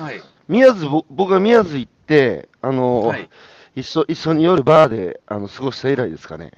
[0.00, 0.22] はい。
[0.48, 3.28] 宮津、ぼ僕が宮津行って、あの、はい。
[3.76, 6.50] 一緒、一緒に夜バーで、あの、過ごした以来ですかね。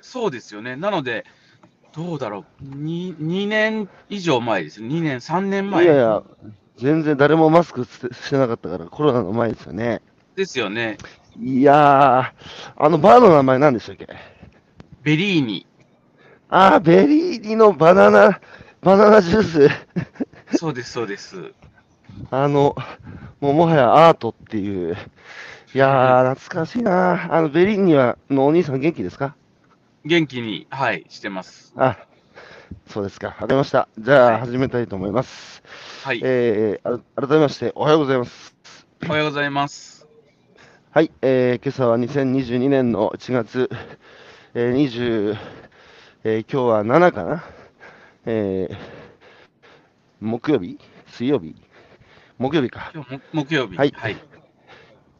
[0.00, 0.76] そうですよね。
[0.76, 1.24] なので、
[1.94, 2.64] どうだろう。
[2.64, 4.80] 2, 2年以上前です。
[4.82, 5.86] 2年、3年い前。
[5.86, 6.22] やいや、
[6.76, 10.02] 全然誰もマスクしてなかったから、コロナの前ですよね。
[10.36, 10.98] ですよね。
[11.40, 12.32] いやー、
[12.76, 14.06] あのバーの名前何でしたっけ？
[15.02, 15.66] ベリーニ。
[16.48, 18.40] あー、ベリーニのバナナ、
[18.80, 19.68] バナナジュース。
[20.58, 21.52] そうです、そうです。
[22.30, 22.74] あの、
[23.40, 24.96] もうもはやアートっていう。
[25.74, 29.34] いやー、 懐かしいなあの、ベリーニは、のお兄さん元気ですか？
[30.04, 31.72] 元気に、はい、してます。
[31.76, 31.96] あ、
[32.88, 33.28] そうですか。
[33.28, 33.88] わかりました。
[33.98, 35.62] じゃあ、はい始めたいと思います。
[36.04, 36.20] はい。
[36.22, 38.54] えー、あ改めまして、おはようございます。
[39.06, 40.06] おはようございます。
[40.90, 43.68] はい、えー、今朝は2022年の1月、
[44.54, 45.36] えー、20、
[46.24, 47.44] えー、今日は7かな？
[48.26, 48.76] えー、
[50.20, 50.78] 木曜日？
[51.08, 51.56] 水曜日？
[52.38, 52.90] 木曜日か。
[52.92, 53.76] 今日も木曜日。
[53.76, 54.16] はいはい。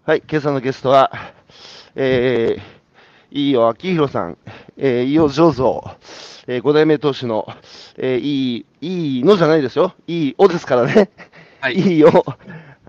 [0.05, 1.13] はい、今朝のゲストは、
[1.95, 2.63] えー、
[3.31, 4.39] 飯尾明宏さん、
[4.77, 5.97] えー、飯尾醸造、
[6.49, 7.47] えー、5代目当主の、
[7.97, 9.95] えー、いい、いいのじゃないですよ。
[10.09, 11.11] いいおですからね。
[11.61, 11.75] はい。
[11.75, 12.25] いいよ。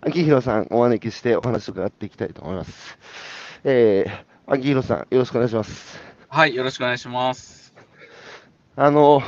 [0.02, 2.98] 秋広さんお招きしてお話を伺っていきたいと思います。
[3.64, 6.00] えー、秋広さん、よろしくお願いします。
[6.30, 6.56] はい。
[6.56, 7.76] よろしくお願いします。
[8.76, 9.22] あの、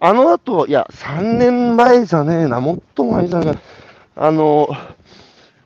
[0.00, 3.58] あの後、いや、3年前じゃねえな、もっと前じゃない。
[4.16, 4.68] あの、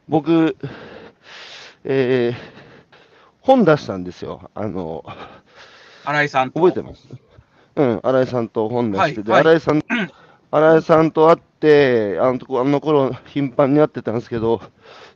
[0.09, 0.57] 僕、
[1.85, 2.35] えー、
[3.41, 4.51] 本出したんですよ。
[4.55, 5.05] あの、
[6.05, 6.61] 新井さんと。
[6.61, 7.09] 覚えてます？
[7.77, 9.83] うん、新井さんと本出して、で、はい新井さん、
[10.51, 14.61] 新井さんと会って、あのとこ、あの頃、頻繁に会ってたんですけど、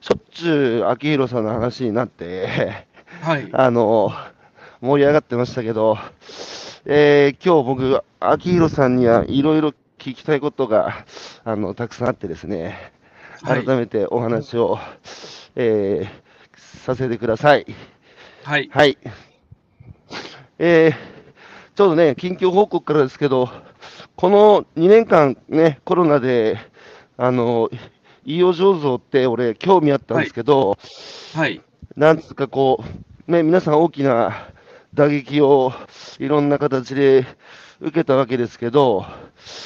[0.00, 2.86] しょっちゅう秋広さんの話になって、
[3.20, 3.48] はい。
[3.52, 4.12] あの、
[4.80, 5.98] 盛り上がってましたけど、
[6.86, 9.68] えー、今日僕、秋広さんにはいろいろ
[9.98, 11.04] 聞きたいことが、
[11.44, 12.97] あの、たくさんあってですね、はい
[13.42, 14.78] 改めてお話を、
[15.54, 17.66] えー、させてください。
[18.44, 18.70] はい。
[18.72, 18.98] はい。
[20.58, 20.94] えー、
[21.76, 23.48] ちょうどね、緊急報告からですけど、
[24.16, 26.58] この2年間ね、コロナで、
[27.16, 27.70] あの、
[28.24, 30.76] 飯尾醸造って俺、興味あったんですけど、
[31.34, 31.62] はい。
[31.96, 32.82] なんつうかこ
[33.28, 34.48] う、ね、皆さん大きな
[34.94, 35.72] 打撃を
[36.18, 37.26] いろんな形で
[37.80, 39.04] 受けたわけですけど、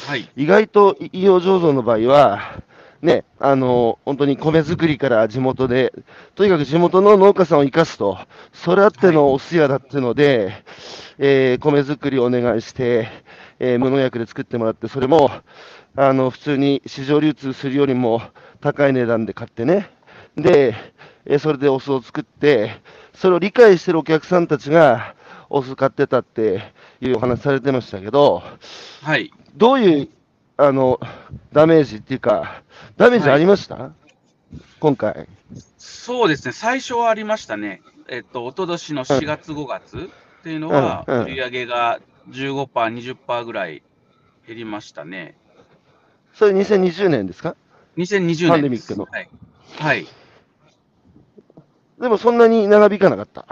[0.06, 0.28] はい。
[0.36, 2.62] 意外と飯尾醸造の場合は、
[3.02, 5.92] ね、あの、本当に米作りから地元で、
[6.36, 8.18] とにかく地元の農家さんを生かすと、
[8.52, 10.64] それあってのお通夜だってので、
[11.18, 13.08] えー米作りをお願いして、
[13.58, 15.30] えー無農薬で作ってもらって、それも、
[15.96, 18.22] あの、普通に市場流通するよりも
[18.60, 19.90] 高い値段で買ってね、
[20.36, 20.74] で、
[21.26, 22.80] えーそれでお酢を作って、
[23.14, 25.14] それを理解してるお客さんたちが、
[25.50, 26.62] お酢買ってたって
[27.00, 28.42] いうお話されてましたけど、
[29.02, 29.32] はい。
[29.56, 30.08] どういう
[30.62, 31.00] あの
[31.52, 32.62] ダメージっていうか、
[32.96, 33.90] ダメージありました、
[34.78, 35.26] 今回。
[35.76, 36.52] そうですね。
[36.52, 37.82] 最初はありましたね。
[38.06, 40.08] えっと、一昨年の4月、5月
[40.40, 41.98] っていうのは、売り上げが
[42.30, 42.66] 15%、
[43.26, 43.82] 20%ぐらい
[44.46, 45.34] 減りましたね。
[46.32, 47.56] それ2020年ですか
[47.96, 48.48] ？2020年です。
[48.48, 49.28] パンデミックのはい。
[49.80, 50.06] はい。
[52.00, 53.46] でもそんなに長引かなかった？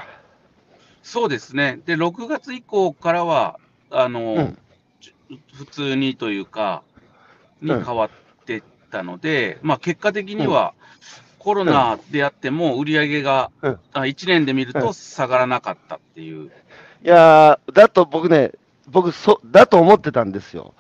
[1.03, 1.81] そうですね。
[1.87, 3.59] で、6月以降からは、
[3.91, 4.59] あの、うん
[5.01, 5.15] じ
[5.55, 6.83] 普通にというか、
[7.63, 8.11] にうん変わっ
[8.45, 10.75] てったので、まあ結果的には、
[11.39, 13.79] コロナであっても売り上げが、うん。
[13.95, 14.83] あ1年で見るうん。
[14.83, 16.51] と下がらなかったっていう。
[17.03, 18.53] いやー、だと僕ね、
[18.89, 20.75] 僕そ、だと思ってたんですよ。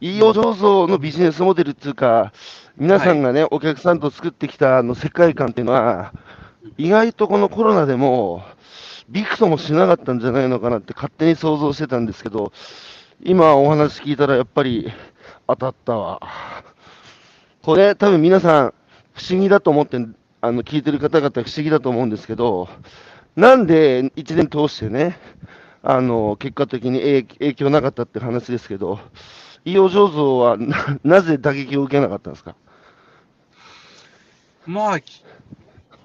[0.00, 2.32] 飯尾醸造のビジネスモデルっていうか、
[2.76, 6.12] 皆さんがね、お客さんと作ってきたあの世界観っていうのは、
[6.76, 8.44] 意外とこのコロナでも、
[9.08, 12.52] びくともしなかったんじゃないのかなって勝手に想像してたんですけど、
[13.24, 14.92] 今お話聞いたらやっぱり
[15.46, 16.20] 当たったわ。
[17.62, 18.74] これ多分皆さん
[19.14, 19.98] 不思議だと思って、
[20.40, 22.68] あの聞いてる方々不思議だと思うんですけど、
[23.34, 25.18] なんで1年通してね、
[25.82, 27.00] あの結果的に
[27.38, 29.00] 影響なかったって話ですけど、
[29.64, 30.56] 飯尾醸造は
[31.02, 32.54] なぜ打撃を受けなかったんですか？
[34.66, 34.98] まあ、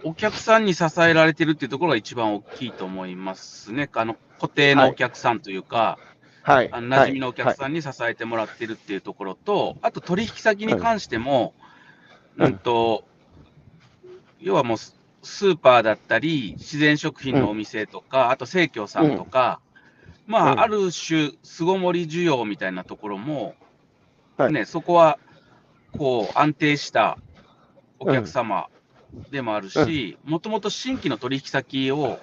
[0.04, 3.90] お客さんに支えられてるっていうところが一番大きいと思いますね。
[3.94, 6.21] あの固定のお客さんというか、はい。
[6.44, 11.54] あの馴染みのお客さんに支えてもらってるっていうところと、あと取引先に関しても、
[12.38, 12.52] はい。
[12.52, 13.04] うんと、
[14.40, 19.60] 要はもうススーパーだったり、自然食品のお店とか、あと生協さんとか、
[20.26, 20.60] まあ、うん。
[20.60, 23.56] ある種、巣ごもり需要みたいなところも、
[24.38, 24.54] はい。
[24.54, 25.20] ね、そこは、
[25.92, 27.18] こう、安定した
[28.00, 28.68] お客様
[29.32, 32.20] でもあるし、もともと新規の取引先を、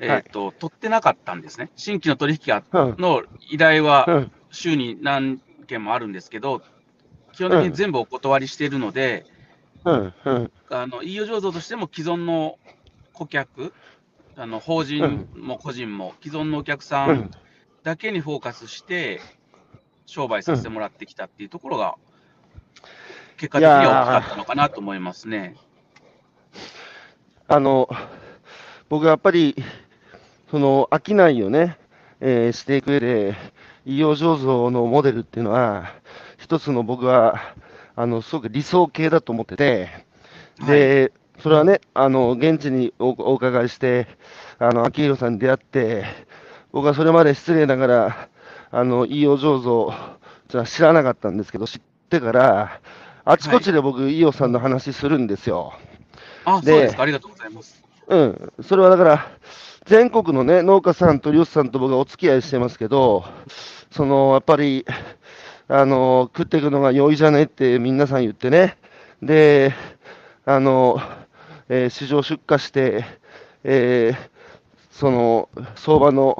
[0.00, 1.70] えっ、と、取ってなかったんですね。
[1.76, 2.62] 新規の取引
[2.98, 4.32] の依頼はうん。
[4.50, 6.62] 週に何件もあるんですけど、
[7.32, 9.26] 基本的に全部お断りしているので、
[10.70, 12.58] あの飯尾醸造としても既存の
[13.12, 13.72] 顧客、
[14.36, 17.16] あの法人も個人も既存のお客さうん。
[17.18, 17.30] ん
[17.84, 19.20] だけにフォーカスして
[20.04, 21.94] 商売させてもらってきたっていうところが、
[23.36, 25.56] 結果的には大きかったのかなと思いますね。
[27.46, 27.88] あの、
[28.88, 29.54] 僕はやっぱり、
[30.50, 31.78] その、商いをね、
[32.20, 33.36] えーしていく上で、
[33.84, 35.92] 医療醸造のモデルっていうのは、
[36.38, 37.54] 一つの僕は、
[37.96, 39.88] あの、すごく理想形だと思ってて、
[40.66, 44.06] で、それはね、あの、現地におお伺いして、
[44.58, 46.04] あの、秋広さんに出会って、
[46.72, 48.28] 僕はそれまで失礼ながら、
[48.70, 49.92] あの、医療醸造、
[50.48, 51.80] じゃ知らなかったんですけど、知っ
[52.10, 52.80] てから、
[53.24, 55.74] あちこちで僕、飯尾さんの話するんですよ。
[56.44, 57.82] あ、でそうですか、ありがとうございます。
[58.08, 59.28] うん、それはだから、
[59.88, 63.24] 全国のね、農家さんと漁師さんと僕はお付き合いしてますけど、
[63.90, 64.84] その、やっぱり、
[65.68, 68.76] あの、食っていくのが容易じゃねって皆さん言ってね、
[69.22, 69.74] で、
[70.44, 71.00] あの、
[71.70, 73.06] えー市場出荷して、
[73.64, 74.30] えー
[74.90, 76.36] その、相場の、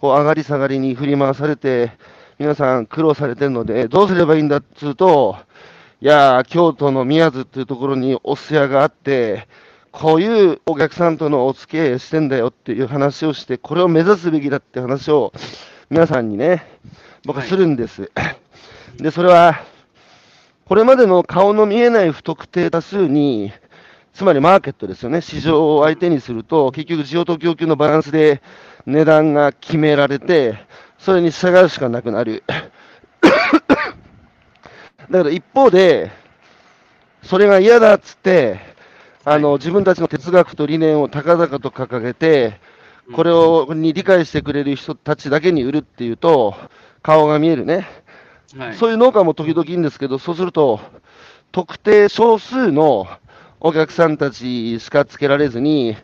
[0.00, 1.92] こう、上がり下がりに振り回されて、
[2.40, 5.36] 皆さん苦労されてるので、どうすればいいんだっつうと、
[6.00, 9.46] いやー、京都の宮津っていうところにお寿司屋があって、
[9.92, 15.32] こういうお客さんとのお付き合いしてんだよっていう話をして、これを目指すべきだって話を
[15.90, 16.64] 皆さんにね、
[17.24, 18.10] 僕はするんです。
[18.96, 19.64] で、それは、
[20.66, 23.52] これまでの顔の見えない不特定多数に、
[24.14, 28.40] つまりマーケットですよね、市場を相手にすると、結局、需要と供給のバランスで
[28.86, 30.64] 値段が決められて、
[30.98, 32.44] それに従うしかなくなる。
[35.10, 36.12] だから一方で、
[37.24, 38.69] それが嫌だっつって、
[39.24, 42.58] あの自分たちの哲学と理念を高々と掲げて、
[43.14, 46.54] これをに理解してくれる人たちだけに売るっていうと、
[47.02, 47.88] 顔が見えるね、
[48.56, 50.80] はい、そういう農家も時々いいんですけど、そうすると、
[51.52, 53.08] 特定少数の
[53.60, 55.96] お客さんたちしかつけられずに、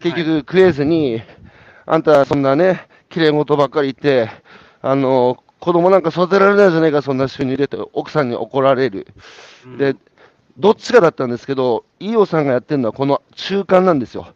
[0.00, 1.22] 結局食えずに、
[1.86, 4.30] あんたそんなね、綺麗事ばっかり言って、
[4.80, 9.06] あの、子供なんか育てられないじゃないか、そんな収入でって奥さんに怒られる。
[9.64, 9.78] うん。
[9.78, 9.96] で、
[10.56, 14.28] どっちかだったんですけど、飯尾さんがやってるのはこの中間なんですよ。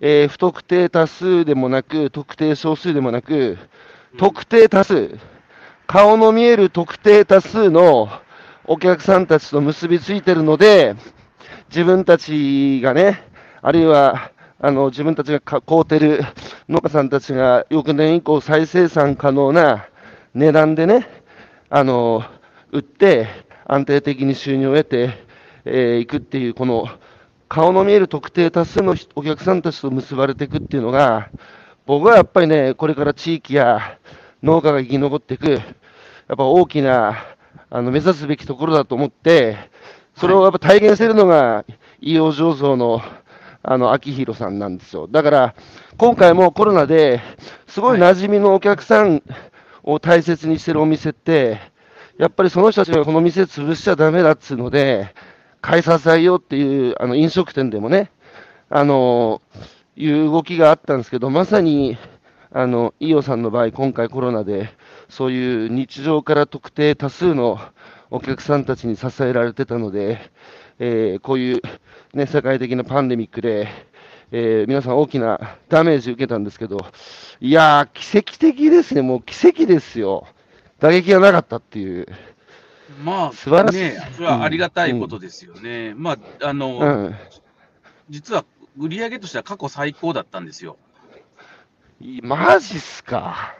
[0.00, 3.58] えー不特定多数でもなく、特定少数でもなく、
[4.18, 5.18] 特定多数、
[5.86, 8.08] 顔の見える特定多数の
[8.64, 10.96] お客さんたちと結びついてるので、
[11.68, 13.22] 自分たちがね、
[13.62, 16.20] あるいは、あの、自分たちがか買うてる
[16.68, 19.86] 農家さんたちが翌年以降再生産可能な
[20.34, 21.08] 値段でね、
[21.68, 22.24] あの、
[22.72, 23.28] 売って
[23.66, 25.29] 安定的に収入を得て、
[25.64, 26.88] えーいくっていう、この
[27.48, 31.30] 顔の見える特定多数の人お客さんたちと結ばれていくっていうのが、
[31.86, 33.98] 僕はやっぱりね、これから地域や
[34.42, 35.62] 農家が生き残っていく、やっ
[36.36, 37.16] ぱ大きな
[37.68, 39.56] あの目指すべきところだと思って、
[40.16, 41.64] それをやっぱ体現しているのが、
[42.00, 43.02] 飯尾醸造の
[43.62, 45.06] あの秋広さんなんですよ。
[45.06, 45.54] だから、
[45.98, 47.20] 今回もコロナで
[47.66, 49.22] すごい馴染みのお客さん
[49.82, 51.58] を大切にしてるお店って、
[52.16, 55.14] やっぱりその人たちがこの店潰しちゃだめだっつうので、
[55.60, 58.10] 買い支えようっていうあの飲食店でもね、
[58.68, 59.42] あの
[59.96, 61.98] いう動きがあったんですけど、まさに、
[62.52, 64.70] あの、飯尾さんの場合、今回コロナで、
[65.08, 67.58] そういう日常から特定多数の
[68.10, 70.30] お客さんたちに支えられてたので、
[70.78, 71.62] えーこういう、
[72.14, 73.68] ね、世界的なパンデミックで、
[74.32, 76.78] えー皆さん大きなダメージ受けたんですけど、
[77.40, 80.26] いやー、奇跡的ですね、もう奇跡ですよ。
[80.80, 82.06] 打撃がなかったっていう。
[82.98, 85.94] まあ、素晴らしいね、それはありがたいことですよね。
[85.96, 87.14] まあ、あの、うん。
[88.08, 88.44] 実は
[88.76, 90.78] 売り上げとしては過去最高だったんですよ。
[92.00, 93.54] いマジっすか？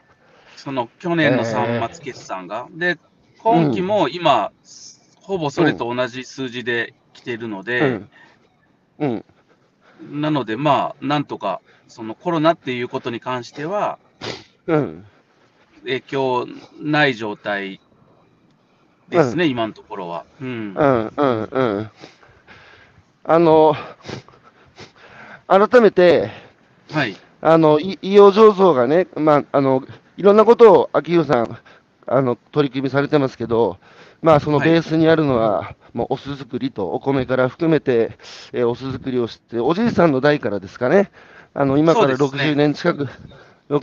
[0.56, 2.66] その去年の3末決算が。
[2.72, 2.96] で、
[3.38, 4.50] 今期も今、
[5.16, 8.10] ほぼそれと同じ数字で来ているのうで、ん。
[8.98, 9.24] うん。
[10.20, 13.98] なので、まあ、なんとか、そのコロナっていうことに関しては、
[14.66, 15.04] うん。
[15.82, 16.46] 影響
[16.80, 17.80] ない状態
[19.10, 20.26] ですね、今のところは。
[20.40, 20.48] うん。
[20.74, 21.12] うん。
[21.16, 21.42] うん。
[21.50, 21.90] うん。
[23.24, 23.74] あの、
[25.48, 26.30] 改めて、
[26.90, 27.20] はい。
[27.40, 29.82] あの、い医療醸造がね、まあ、あの、
[30.16, 31.58] いろんなことを秋広さん、
[32.06, 33.78] あの、取り組みされてますけど、
[34.22, 38.18] まあ、そのはいベースにあるのは、もうお酢作りとお米から含めて、
[38.52, 41.10] えーお酢作りをして、おじいさんの代からですかね、
[41.54, 43.08] あの、今からそうですね60年近く、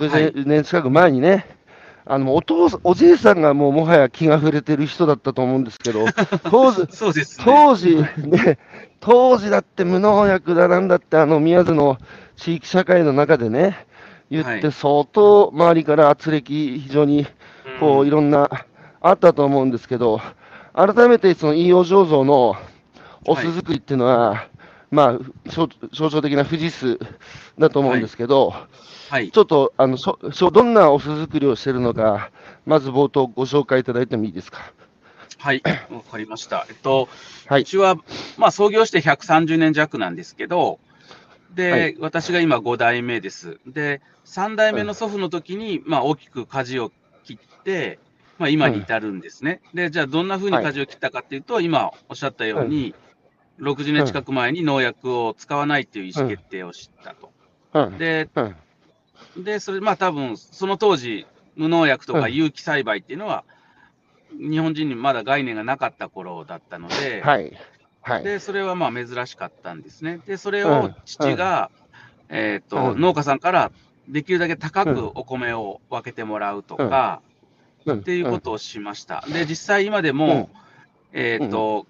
[0.05, 1.56] はい60年近く前にね、
[2.09, 6.05] あの、お父さん、おじいさんがもうもはや気が触れてる人だったと思うんですけど、
[6.49, 7.45] 当時、そうですね。
[7.45, 8.59] 当時、ね、
[8.99, 11.97] 当時だって無農薬だなんだって、あの宮津の
[12.37, 13.85] 地域社会の中でね、
[14.31, 14.71] 言って、はい。
[14.71, 16.43] 相当周りから圧力、
[16.79, 17.27] 非常に
[17.79, 18.07] こううん。
[18.07, 18.49] いろんな、
[19.01, 20.21] あったと思うんですけど、
[20.73, 22.55] 改めてその飯尾醸造の
[23.25, 24.47] お酢作りっていうのは、
[24.91, 26.99] まあ、象象徴的な富士酢
[27.59, 28.86] だと思うんですけど、はい
[29.31, 29.37] ち。
[29.37, 32.31] ょっとあのしょしょどんなお酢作りをしてるのか、
[32.65, 34.71] まず冒頭ご紹介いただいてもいいですか？
[35.37, 35.61] はい。
[35.91, 36.65] わかりました。
[36.69, 37.07] えっと、
[37.47, 37.61] はい。
[37.61, 37.95] うちは、
[38.37, 40.79] まあ、創業して130年弱なんですけど、
[41.53, 43.59] で、はい私が今5代目です。
[43.67, 46.91] で、3代目の祖父の時に、まあ、大きく舵を
[47.23, 47.99] 切って、
[48.39, 49.61] まあ、今に至るんですね。
[49.73, 52.93] で、じゃあ、どんな風に舵を切ったかっていうと、今おっしゃったように、
[53.59, 57.31] 60年近く前に農薬を使わないっていう意思決定をしたと。
[57.73, 57.97] うん。
[57.97, 58.55] で、うん。
[59.43, 61.25] で、それ、まあ多分、その当時、
[61.55, 63.43] 無農薬とかうん有機栽培っていうのは、
[64.31, 67.57] 日本人にまだ概念がなかった頃だったので、はい。
[68.01, 68.23] はい。
[68.23, 70.19] で、それはまあ珍しかったんですね。
[70.25, 71.71] で、それをうん父が、
[72.29, 73.71] えっ、と、うん農家さんから
[74.07, 77.27] できるだけ高うんくお米を分けてもらうとか、うん
[77.89, 79.23] っていうことをしました。
[79.31, 80.49] で、実際今でも、
[81.13, 81.87] えっ、と、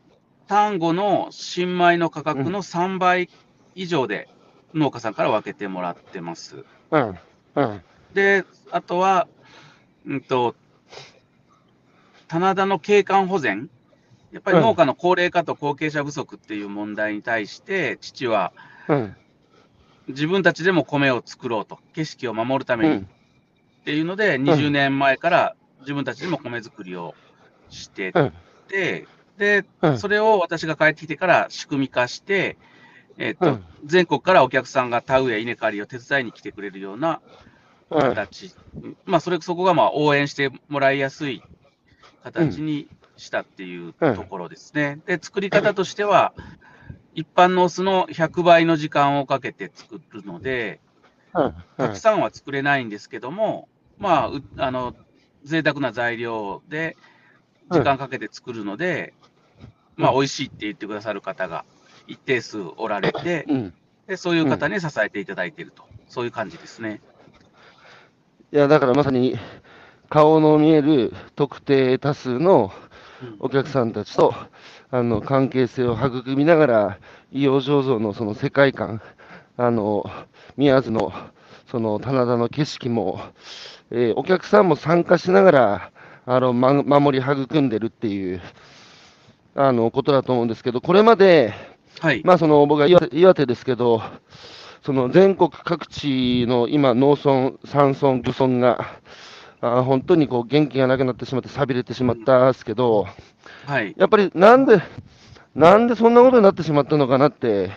[0.47, 3.29] 単語の新米の価格の3倍
[3.73, 4.29] 以上で
[4.75, 6.65] 農家さんから分けてもらってます。
[6.91, 7.17] うん。
[7.57, 7.81] うん。
[8.13, 9.27] で、あとは、
[10.05, 10.55] うんと、
[12.27, 13.69] 棚田の景観保全。
[14.31, 18.53] やっぱり農家の高齢化と後継者不足っていう問題に対して、父は
[18.87, 19.15] うん。
[20.07, 23.07] 自分たちでも米を作ろうと、景色を守るためにっうん。
[23.85, 27.15] ていうので、20年前から自分たちでも米作りを
[27.69, 28.33] してうん。
[28.67, 32.57] て、で、うんそれを私が帰ってきてから仕組み化して、
[33.17, 37.21] えっとうん全国からお客さんが田植え、稲刈りを手伝いに来てくれるような
[37.89, 38.01] うん。
[38.01, 38.53] 形、
[39.05, 41.41] まあ、それ、そこがまあ応援してもらいやすい
[42.23, 44.99] 形にしたっていううんところですね。
[45.05, 46.33] で、作り方としては、
[47.13, 50.81] 一般のお酢の100倍の時間をかけて作るので、
[51.33, 51.55] うん。
[51.77, 54.95] たくさんは作れないんですけども、まあ、うあの、
[55.43, 56.97] 贅沢な材料で
[57.71, 59.13] 時間かけて作るので、
[59.95, 61.63] まあ、美味しいって言ってくださる方が
[62.07, 63.73] 一定数おられて、うん。
[64.07, 67.01] でそういう方に支えていただいていると、そういう感じですね。
[68.51, 69.37] いや、だからまさに、
[70.09, 72.71] 顔の見える特定多数の
[73.21, 74.33] うんお客さんたちと、
[74.91, 76.97] あの、関係性を育みながら、
[77.31, 79.01] 伊予醸造のその世界観、
[79.57, 80.05] あの、
[80.55, 81.11] 宮津の、
[81.69, 83.19] その棚田の景色も、
[83.91, 85.91] えーお客さんも参加しながら、
[86.25, 88.41] あの、ま、守り育んでるっていう、
[89.55, 91.53] あの、ことだと思うんですけど、これまで、
[91.99, 92.21] はい。
[92.23, 94.01] まあ、その僕は岩手ですけど、
[94.83, 98.85] その全国各地の今、農村、山村、漁村が、
[99.59, 103.07] あー本当にこう元気がなくなってしまって、寂れてしまったんですけど、
[103.65, 103.95] はい。
[103.97, 104.81] やっぱりなんで、
[105.55, 107.71] なんでそんなことになってしまったのかなって、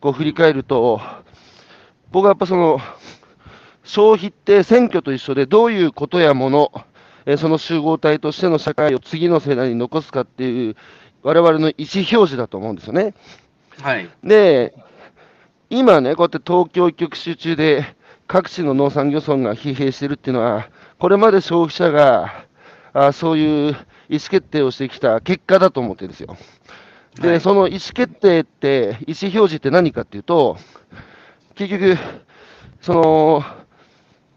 [0.00, 1.00] こう振り返ると、
[2.10, 2.78] 僕はやっぱその、
[3.84, 6.70] 消費って選挙と一緒で、どういうことやもの、
[7.24, 10.76] えーその集合体としての社会を次の世代に残すかっていう、
[11.22, 13.14] 我々の意思表示だと思うんですよね。
[13.80, 14.10] はい。
[14.22, 14.74] で、
[15.70, 22.46] 今ね、こうやって東京一極集中で、各地の農産漁村が疲弊してるっていうのは、これまで消費者が
[22.92, 23.72] あそういう
[24.08, 26.36] 意思決定をしてきた結果だと思ってるんですよ。
[27.20, 30.56] で、はいその意思決定って、意思表示って何かっていうと、
[31.54, 31.98] 結局、
[32.80, 33.44] その、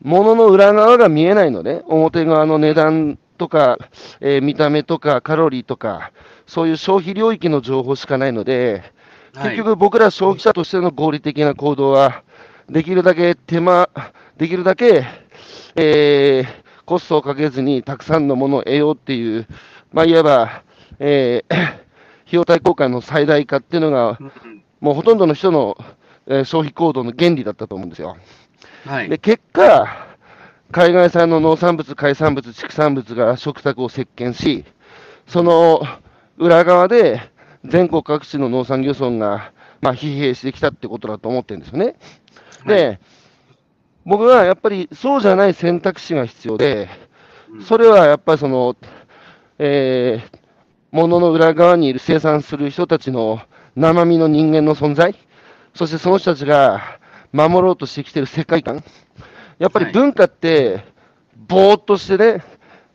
[0.02, 3.78] 物の裏側が見えないのね、表側の値段とか、
[4.22, 6.12] えー見た目とかカロリーとか、
[6.48, 8.95] そういう消費領域の情報しかないので、はい
[9.44, 12.24] 結局僕ら消費者としての合理的な行動は、
[12.70, 13.90] できるだけ手間、
[14.38, 15.06] できるだけ、
[15.76, 19.48] えーコストをかけずにたくさんのものを得ようっていう、
[19.92, 20.62] まあ、いわば、
[21.00, 21.78] えー 費
[22.32, 24.32] 用対効果の最大化っていうのが、うん
[24.82, 25.78] もうほとんどの人の、
[26.28, 28.18] えー消費行動の原理だったと思うんですよ。
[28.86, 29.10] はい。
[29.10, 29.88] で、結果、
[30.72, 34.66] 海外産の農産物、海産物、畜産物が食卓を席巻し、
[35.28, 35.82] その
[36.38, 37.22] 裏側で
[37.70, 41.96] 全国各地の農産漁村が、まあ、疲弊してきたってことだと思ってるんですよね。
[42.66, 43.00] で、
[44.06, 46.90] 僕はやっぱりそうじゃない選択肢が必要で、
[47.52, 47.64] うん。
[47.64, 48.76] それはやっぱりその、
[49.58, 50.40] えー、
[50.92, 53.42] 物の裏側にいる生産する人たちの
[53.76, 55.16] 生身の人間の存在、
[55.74, 57.00] そしてその人たちが
[57.34, 58.84] 守ろうとしてきている世界観、
[59.60, 59.94] やっぱりはい。
[59.94, 60.86] 文化って、
[61.36, 62.44] ぼーっとしてね、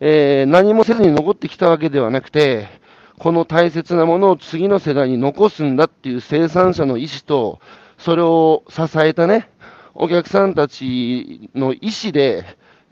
[0.01, 2.80] えー何もせずに残ってきたわけではなくて、
[3.21, 7.61] この大切なものを次の世代に残すんだっていう生産者の意思と、
[7.99, 9.51] それを支えたね、
[9.95, 12.45] お客さんたちの意思で、やっ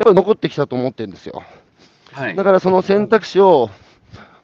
[0.04, 1.42] ぱり残ってきたと思ってるんですよ。
[2.12, 2.37] はい。
[2.37, 3.70] だからその選択肢を、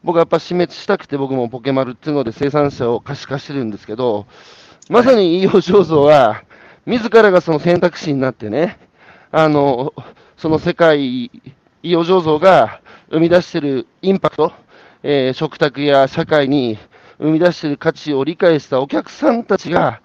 [0.02, 4.24] 僕はやっぱ死滅したくて、僕もポケマルっていうので生産者を可視化してるんですけど、
[4.88, 6.44] まさに飯尾醸造は、
[6.86, 8.78] 自らがその選択肢になってね、
[9.30, 9.92] あの、
[10.38, 11.30] その世界、
[11.82, 14.50] 飯尾醸造が生み出してるインパクト、
[15.06, 16.78] えー食卓や社会に
[17.18, 20.00] 生み出している価値を理解したお客さんたちが、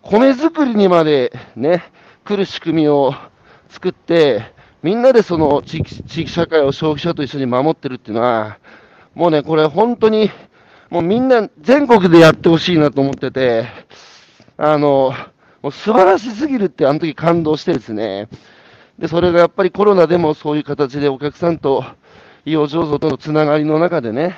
[0.00, 1.82] 米作りにまでね、
[2.24, 3.12] 来る仕組みを
[3.68, 4.44] 作って、
[4.80, 8.60] みんなでその地域地域社会を消費者と一緒に守ってるっていうのは、
[9.16, 10.30] もうね、これ本当に、
[10.88, 13.66] もうみんな全国でやってほしいなと思ってて、
[14.56, 15.12] あの、
[15.62, 18.28] もう素晴らしすぎるってあの時感動してですね、
[19.00, 21.84] で、それがやっぱりコロナでもそういう形でお客さんと、
[22.44, 24.36] 伊予醸造とのつながりの中でね、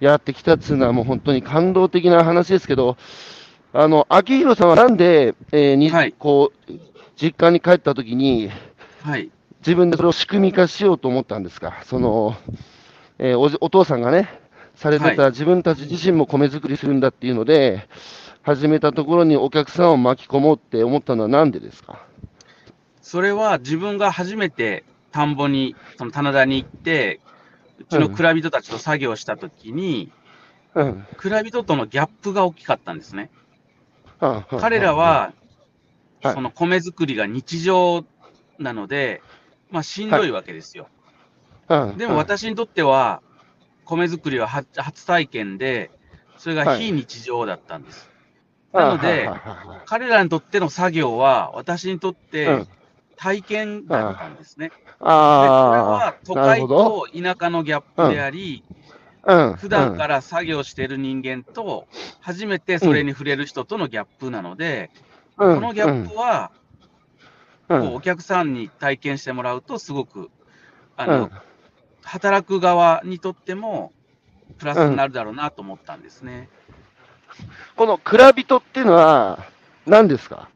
[0.00, 2.96] やってきたっていうのはもう本当に感動的な話ですけど、
[3.72, 6.72] あの、秋広さんはなんで、えー、に、はい、こう、
[7.16, 8.50] 実家に帰った時に、
[9.02, 9.30] はい。
[9.60, 12.36] 自分でそれを仕組み化しようと思ったんですか、その、
[13.18, 14.40] えー、おお父さんがね、
[14.76, 17.88] されてた自分たち自身も米作りするんだっていうので、
[18.42, 22.06] 始めたところにお客さんを巻き込もうって思ったのはなんでですか？
[23.02, 27.20] それは自分が初めて田んぼに、その棚田に行って、
[27.78, 30.12] うちの蔵人たちと作業したときに、
[30.74, 33.30] うん、蔵人とのギャップが大きかったんですね。
[34.20, 35.32] うん、彼らは、
[36.22, 38.04] その米作りが日常
[38.58, 39.22] なので、
[39.70, 40.88] まあ、しんどいわけですよ。
[41.68, 43.22] はい、でも私にとっては、
[43.84, 45.90] 米作りは初体験で、
[46.36, 48.10] それが非日常だったんです。
[48.72, 49.30] はい、なので、
[49.86, 52.66] 彼らにとっての作業は、私にとって
[53.18, 54.70] 体験だったんですね。
[55.00, 58.62] うん、あそれは都会と田舎のギャップであり、
[59.24, 61.88] うん、普段から作業している人間と、
[62.20, 64.90] 初めてそれに触れる人とのギャップなので、
[65.36, 66.52] このギャップは、
[67.68, 70.30] こうお客さんに体験してもらうと、すごく、
[70.96, 71.30] あの、うん、
[72.04, 73.92] 働く側にとっても、
[74.58, 76.48] プラスになるだろうなと思ったんですね。
[77.76, 79.44] この蔵人っていうのは、
[79.86, 80.48] 何ですか？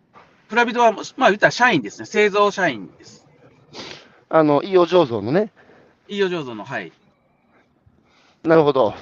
[0.52, 2.04] 蔵人は、まあ言ったら社員ですね。
[2.04, 3.26] 製造社員です。
[4.28, 5.50] あの、飯尾醸造のね。
[6.09, 6.92] 飯尾醸造の、はい。
[8.42, 8.94] なるほど。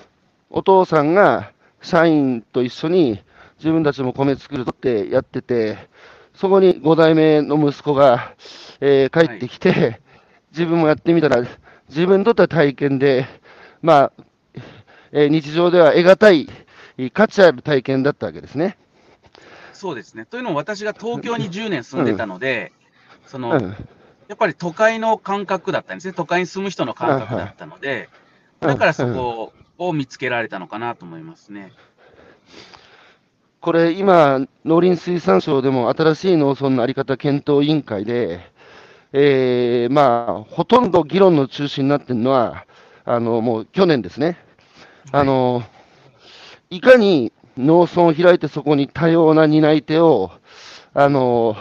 [0.49, 1.53] お父さんが
[1.83, 3.21] 社員と一緒に
[3.59, 5.89] 自分たちも米作るってやってて、
[6.35, 8.37] そこに5代目の息子が、
[8.81, 10.01] えー、帰ってきて、はい、
[10.53, 11.45] 自分もやってみたら、
[11.89, 13.27] 自分にとっては体験で、
[13.83, 14.13] まあ、
[15.11, 16.49] えー、日常では得難い
[17.13, 18.77] 価値ある体験だったわけですね。
[19.81, 20.27] そうですね。
[20.27, 22.73] というのも私が東京に10年住んでたので、
[23.25, 23.63] うん、その、うん、
[24.29, 26.13] やっぱり都会の感覚だったんですね。
[26.13, 28.11] 都会に住む人の感覚だったので、
[28.61, 31.73] だからそこを見つけられたのかなと思いますね。
[33.61, 38.41] これ、今、農林水産省でも新しい農村の在り方検討委員会で、
[39.15, 42.67] えー、まあ、ほとんど議論の中心になっているのは、
[43.07, 44.37] あの、もう去年ですね。
[45.11, 45.63] あの、
[46.69, 50.31] いかに農村を開いてそこに多様な担い手を、
[50.95, 51.57] あの、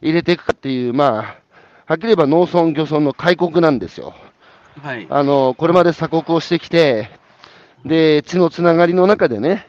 [0.00, 1.42] 入れていくかっていう、まあ、
[1.86, 4.14] はっきり言えば農村漁村の開国なんですよ。
[4.80, 5.06] はい。
[5.10, 7.10] あの、これまで鎖国をしてきて、
[7.84, 9.66] で、地のつながりの中でね、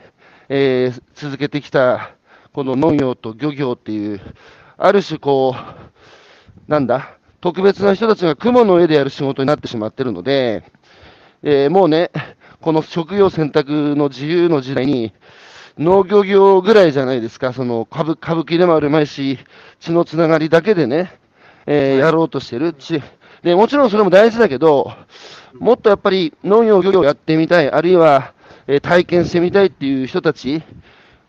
[0.50, 2.12] えー、続けてきた、
[2.54, 4.22] この農業と漁業っていう、
[4.78, 10.64] ある種こう、なんだ、特別な人たちが雲の上でやる仕事になってしまってるので、
[11.42, 12.12] えー、もうね、
[12.62, 15.14] この職業選択の自由の時代に、
[15.78, 19.40] 農業業ぐらいじゃないですか、その歌舞歌舞伎でもあるまいし、
[19.80, 21.18] 血のつながりだけでね、
[21.66, 22.74] えー、やろうとしてる。
[22.74, 23.02] ち。
[23.42, 24.92] で、もちろんそれも大事だけど、
[25.60, 28.34] もっとやっぱり農業、漁業やってみたい、あるいは
[28.68, 30.64] え体験してみたいっていう人たち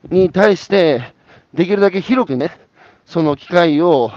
[0.09, 1.15] に対して、
[1.53, 2.53] できるだけ広くね、
[3.07, 4.11] その機会を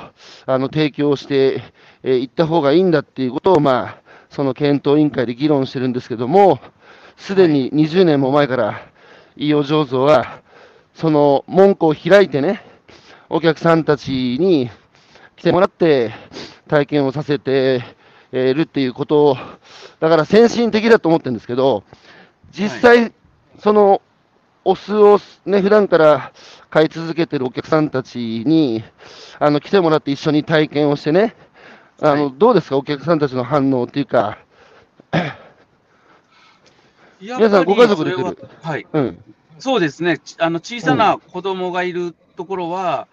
[0.45, 1.63] あの提供して
[2.03, 6.59] い、えった方がいいんだっていうことを、まあ、その検討委員会で議論してるんですけども、
[7.15, 8.87] すでに20年も前から、
[9.37, 10.41] 飯尾醸造は、
[10.95, 12.61] その門戸を開いてね、
[13.29, 14.69] お客さんたちに
[15.35, 16.11] 来てもらって、
[16.67, 17.83] 体験をさせて
[18.31, 19.37] いるっていうことを、
[19.99, 21.83] だから先進的だと思ってるんですけど、
[22.51, 23.13] 実際、はい、
[23.59, 24.01] その
[24.65, 26.33] お酢をね、普段から
[26.69, 28.83] 買い続けてるお客さんたちに、
[29.39, 31.35] あの、来てもらって一緒に体験をしてね、
[32.01, 34.39] あの、はい、どうですか、お客さんたちの反応っていうか、
[37.19, 38.37] 皆さんご家族で来る？
[38.61, 38.87] はい。
[38.91, 39.23] うん。
[39.59, 40.19] そうですね。
[40.39, 43.07] あの、小さな子供がいるところは、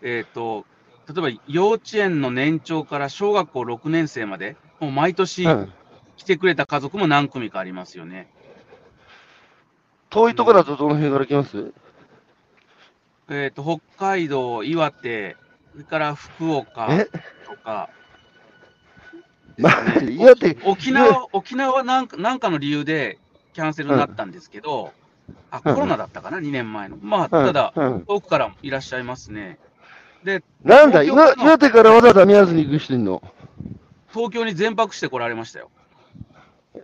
[0.00, 0.64] うん、えっ、ー、と、
[1.12, 5.46] 例えば幼稚園の年長から小学校6年生まで、もう毎年
[6.16, 8.28] 来てくれた家族も何組かありますよね。
[10.08, 11.72] 遠いところだとどの辺から来ます？
[13.30, 15.36] えっ、と、北海道、岩手、
[15.72, 16.88] それから福岡
[17.46, 17.88] とか、
[19.58, 23.18] まあ、岩手沖縄、沖縄はなんかなんかの理由で
[23.52, 24.92] キャンセルになったんですけど、
[25.28, 26.96] うん、あ、コロナだったかな、2年前の。
[27.00, 29.58] まあ、ただ、うん、遠くからいらっしゃいますね。
[30.24, 33.22] で、なんだ、岩岩手からわざわざ宮津に行く人いんの？
[34.12, 35.70] 東京に全泊して来られましたよ。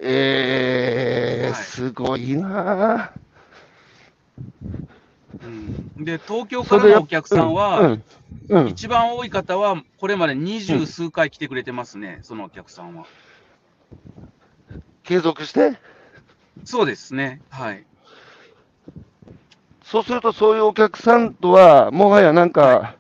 [0.01, 3.13] えー、はい、すごいな。
[5.43, 8.03] うん、で、東京からのお客さんは、うん。
[8.49, 8.69] うん。
[8.69, 13.07] 一番多い方は、これまで二十数回来てくれてますね、そのお客さんは。
[15.05, 15.79] 継続して、
[16.65, 17.85] そうですね、はい。
[19.85, 22.95] そうすると、そういうお客さんとは、もはやなんか、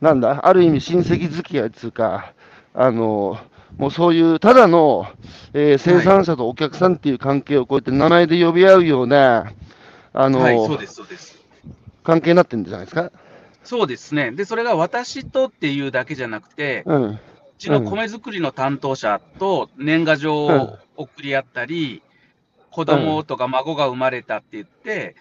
[0.00, 2.34] なんだ、ある意味、親戚付き合いっていうか、
[2.74, 3.38] あの
[3.78, 5.06] もうそういうただの、
[5.52, 9.52] えー生産者とお客さんっていう関係をこうやって名前で呼び合うような、
[10.12, 11.38] あのはい、そうです、そうです。
[12.02, 13.10] 関係になってるんじゃないですか？
[13.64, 14.30] そうですね。
[14.32, 17.04] で、それが私とっていうだけじゃなくて、うん。
[17.10, 17.18] う
[17.58, 22.02] ちの米作りの担当者と年賀状を送り合ったり、
[22.74, 25.16] 子供とか孫が生まれたって言って、で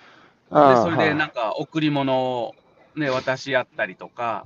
[0.49, 2.55] ああそれでなんはか贈り物を、
[2.95, 4.45] ね、渡し合ったりとか、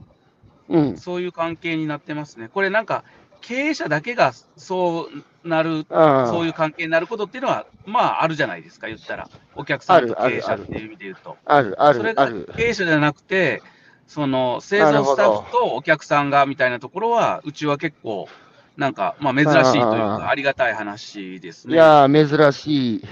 [0.67, 0.97] うん。
[0.97, 2.49] そういう関係になってますね。
[2.49, 3.05] これなんか、
[3.39, 5.07] 経営者だけがそ
[5.43, 9.29] うなる、そういう関係になることっていうのは、まああるじゃないですか、言ったら。
[9.55, 11.37] お客さんと経営者っていう意味で言うと。
[11.45, 12.27] ある、ある、それが。
[12.27, 13.63] 経営者じゃなくて、
[14.05, 18.27] その製造スタッフとお客さんがみたいなところは、うちは結構、
[18.77, 21.73] なんか、まあ、珍しいというあか、あありがたい話ですね。
[21.73, 23.03] いやー、珍しい。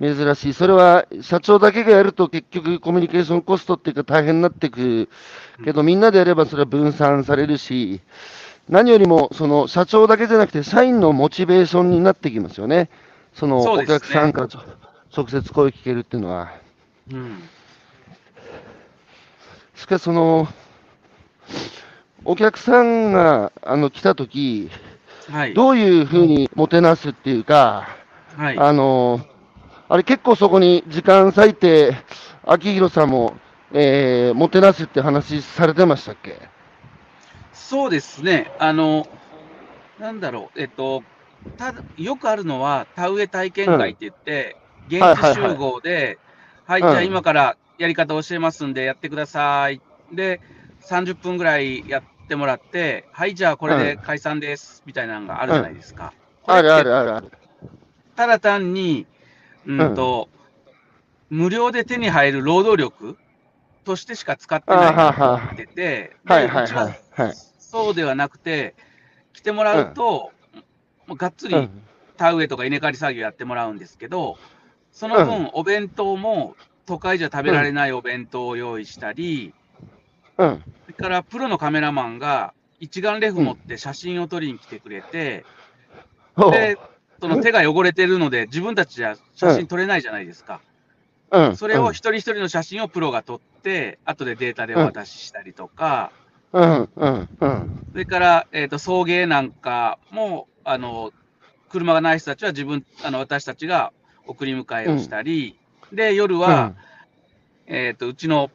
[0.00, 0.52] 珍しい。
[0.52, 5.08] それは、社長だけがやると結局コミュニケーションコストっていうか大変になってく
[5.64, 8.02] けど、みんなでやればそれは分散されるし、
[8.68, 12.90] 何よりも、その社長だけじゃなくて、社員のモチベーションになってきますよね。
[13.32, 14.60] そのお客さんからちょ
[15.16, 16.52] 直接声聞けるっていうのは。
[17.10, 17.42] うん、
[19.76, 20.48] しかし、その、
[22.24, 24.70] お客さんがあの来たとき、
[25.26, 25.54] はい。
[25.54, 27.88] どういうふうにもてなすっていうか、
[28.36, 28.64] はい。
[28.64, 29.20] あの
[29.88, 31.96] あれ結構そこに時間割いて、
[32.44, 33.36] 秋広さんも、
[33.72, 36.50] えーもてなすって話されてましたっけ？
[37.52, 38.52] そうですね。
[38.56, 39.08] あの、
[39.96, 41.04] なんだろう、えっと、
[41.56, 46.20] ただよくあるのは、田植え体験会って言って、現地集合で、
[46.64, 49.82] はい、じゃあうん今からやり方教えますんで、やってください。
[50.10, 50.40] で、
[50.80, 56.12] 30分ぐらいやってもらって、はい、じゃあこれで解散です、みたいなのがあるじゃないですか。
[56.46, 57.26] あるあるあるある。
[58.16, 59.06] ただ単に、
[59.66, 60.28] うんと、
[61.30, 63.16] 無料で手に入る労働力
[63.84, 66.66] としてしか使ってないと思ってて、ではいはい。
[66.66, 67.00] ははい。
[67.10, 67.36] はい。
[67.58, 68.74] そうではなくて、
[69.32, 70.32] 来てもらうと、
[71.06, 71.82] もうがっつりうん。
[72.16, 74.38] 田植えとか稲刈り作業やってもらうんですけど、
[74.92, 76.54] その分、お弁当も
[76.86, 79.52] 都会じゃ食べられないお弁当を用意したり、
[80.38, 80.62] うん。
[80.86, 85.44] それからプロのカメラマンが一眼レフ持って写真を撮りに来てくれて、
[86.36, 86.78] ほうで、
[87.20, 90.60] その手が汚れてるので、自分たちじゃ写真撮れないじゃないですか。
[91.30, 91.56] うん。
[91.56, 96.12] それを一人一人の写真をプロが撮って、後でデータでお渡ししたりとか、
[96.52, 96.88] うん。
[96.96, 97.28] うん。
[97.40, 97.86] うん。
[97.92, 101.12] それから、えー、と送迎なんかもあの、
[101.68, 103.92] 車がない人たちは自分、あの私たちが
[104.26, 105.58] 送り迎えをしたり、
[105.92, 106.74] で夜は、
[107.66, 108.50] えーと、うちの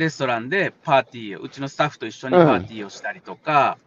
[0.00, 3.78] レストランでパーティーを、うちのスタッフと一緒にパーティーをしたりとか、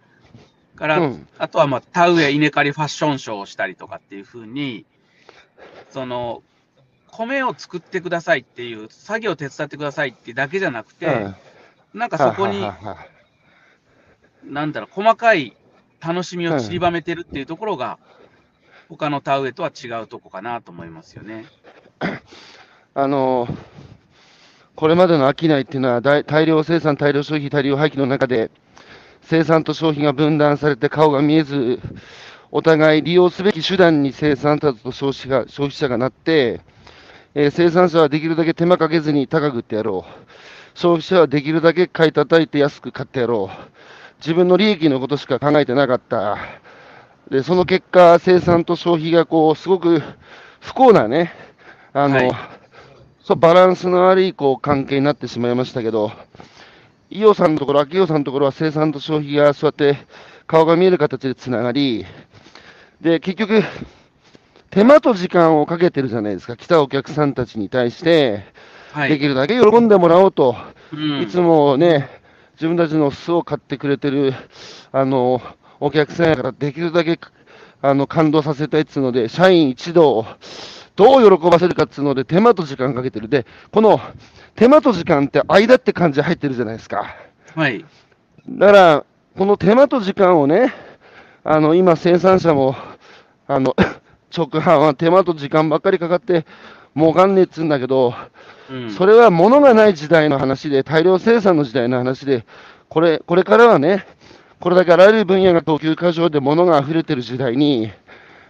[0.76, 1.28] からうん。
[1.38, 4.86] あとは、まあ、田植え、稲刈りファッションショーをしたりとかっていうふうに、
[5.90, 6.44] その
[7.08, 11.36] 米を作ってくださいっていう、作業を手伝ってくださいってだけじゃなくて、うん。
[12.00, 13.08] なんかそこには、ははは
[14.44, 15.58] なんだろう、細かい
[16.00, 17.98] 楽しみを散りばめてるっていうところが、
[18.88, 21.46] 他の田植えとは違うとこかなと思いますよね。
[22.94, 23.48] あの
[24.78, 28.52] これまでの商いっていうのは大量生産、大量消費、大量廃棄の中で、
[29.24, 31.80] 生産と消費が分断されて顔が見えず、
[32.52, 36.62] お互い利用すべき手段に生産者と消費が消費者がなって、
[37.34, 40.78] えー生産者はできるだけ手間かけずに高く売ってやろう。
[40.78, 43.72] 消費者はできるだけ買い叩いて安く買ってやろう。
[44.20, 46.38] 自分の利益のことしか考えてなかった。
[47.32, 50.04] で、その結果、生産と消費がこう、すごく
[50.60, 51.34] 不幸なね、
[51.94, 52.58] あの、はい
[53.28, 56.14] そう、バランスの悪いこう関係になってしまいましたけど、
[57.10, 60.08] 伊予さんのところ、秋代さんのところは生産と消費がそうやって
[60.48, 62.06] 顔が見える形でつながり、
[63.02, 63.64] で、結局、
[64.70, 68.46] 手間と時間をかけてるじゃないですか、来たお客さんたちに対して、
[68.94, 69.10] はい。
[69.10, 70.56] できるだけ喜んでもらおうと、
[70.94, 72.10] うんいつもね、
[72.54, 74.34] 自分たちの巣を買ってくれてる、
[74.94, 75.42] あの、
[75.82, 77.20] お客さんやから、できるだけ、
[77.82, 80.26] あの、感動させたいっつうので、社員一同、
[80.98, 83.30] どう喜ばせるかっつうので、手間と時間かけてる。
[83.30, 84.02] で、この
[84.56, 87.16] 手間と時間って間って感じ入ってるじゃないですか。
[87.56, 87.86] はい。
[88.50, 89.06] だから、
[89.38, 90.74] この手間と時間をね、
[91.44, 92.76] あの、今生産者も、
[93.48, 93.76] あの、
[94.36, 96.46] 直販は手間と時間ばっかりかかって、
[96.96, 98.16] 儲かんねえっつうんだけど、
[98.70, 102.46] うんそれは物がない時代の話で、大量生産の時代の話で、
[102.90, 104.06] これ、これからはね、
[104.60, 107.92] これだけあらゆる分野が供給過剰で物が溢れてる時代に、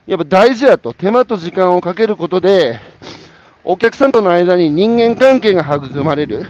[0.07, 2.79] やっぱ大事だと、手間と時間をかけることで、
[3.65, 6.45] お客さんとの間に人間関係が育まれる。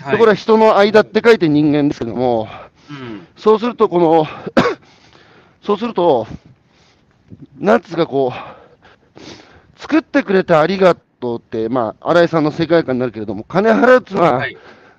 [0.00, 2.48] はでこれは人の間って書いて人間ですけども、
[2.88, 3.26] うん。
[3.36, 4.24] そうすると、この、
[5.62, 6.28] そうすると、
[7.58, 9.20] なんつうかこう、
[9.80, 14.56] 作ってくれてありがとうって、まあ、新井さんの世界観になるけれども、金払うっていうのは、はい。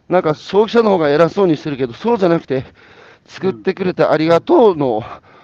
[0.10, 2.66] なんか消費者の方が偉そうにしてるけど、そうじゃなくて、
[3.28, 5.04] 作ってくれてありがとうの、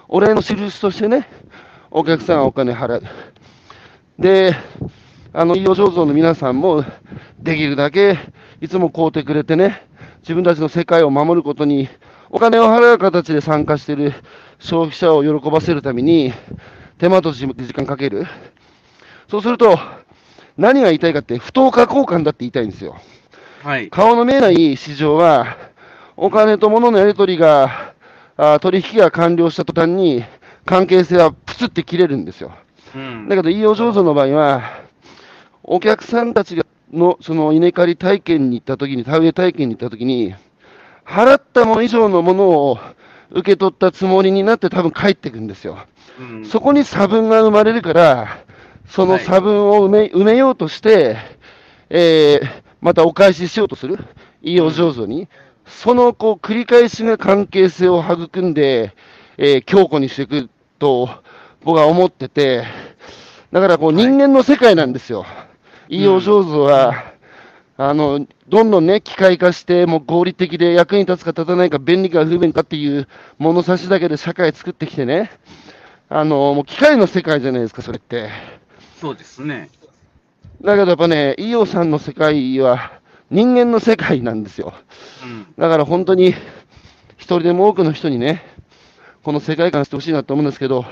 [0.10, 1.30] お礼の印としてね、
[1.96, 3.04] お客さんがお金払う。
[4.18, 4.56] で、
[5.32, 6.84] あの、医療醸造の皆さんも、
[7.38, 8.18] できるだけ、
[8.62, 9.86] いつも買うてくれてね、
[10.22, 11.88] 自分たちの世界を守ることに、
[12.32, 14.14] お金を払う形で参加している
[14.58, 16.34] 消費者を喜ばせるために、
[16.98, 18.26] 手間と時間かける。
[19.30, 19.78] そうすると、
[20.58, 22.96] 何が言いたいかって、不当化交換だって言いたいんですよ。
[23.62, 23.92] はい。
[23.92, 25.58] 顔の見えない市場は、
[26.18, 27.94] お金と物のやり取りが、
[28.36, 30.24] あ取引が完了した途端に、
[30.66, 32.52] 関係性はプツって切れるんですよ。
[32.96, 33.28] うん。
[33.30, 34.62] だけど、医療醸造の場合は、
[35.64, 40.36] お客さんたちがのその稲刈り体験に行ったときに、田植え体験に行ったときに、
[41.06, 42.80] 払ったもの以上のものを
[43.32, 45.80] 受け取ったつもりになって、多分帰ってくんですよ。
[46.20, 46.46] うん。
[46.46, 48.38] そこに差分が生まれるから、
[48.88, 51.18] その差分を埋め,、埋めようとして、
[51.90, 53.98] えーまたお返ししようとする、
[54.42, 55.30] 医療醸造に、
[55.66, 58.94] そのこう繰り返しが関係性を育んで、
[59.38, 60.50] えー強固にしていく
[60.84, 61.10] と
[61.64, 62.66] 僕は思ってて、
[63.54, 65.26] だからこう人間の世界なんですよ、
[65.88, 67.14] 医療醸造は。
[67.78, 73.08] あのどんどんね、機械化して、もう合理的で役に立つか立たないか、便利か不便かっていう
[73.40, 75.32] 物差しだけで社会作ってきてね、
[76.10, 78.30] あのもう機械の世界じゃないですか、それって。
[79.00, 79.70] そうですね。
[80.62, 83.00] だけどやっぱね、イオさんの世界は
[83.32, 84.74] 人間の世界なんですよ。
[85.24, 85.48] うん。
[85.58, 86.32] だから本当に
[87.16, 88.44] 一人でも多くの人にね、
[89.24, 90.86] この世界観してほしいなと思うんですけど、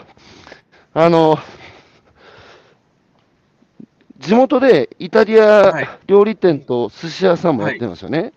[0.93, 1.37] あの、
[4.19, 8.33] 地元でイタリはいア料理店と寿司屋さんもやってますよね。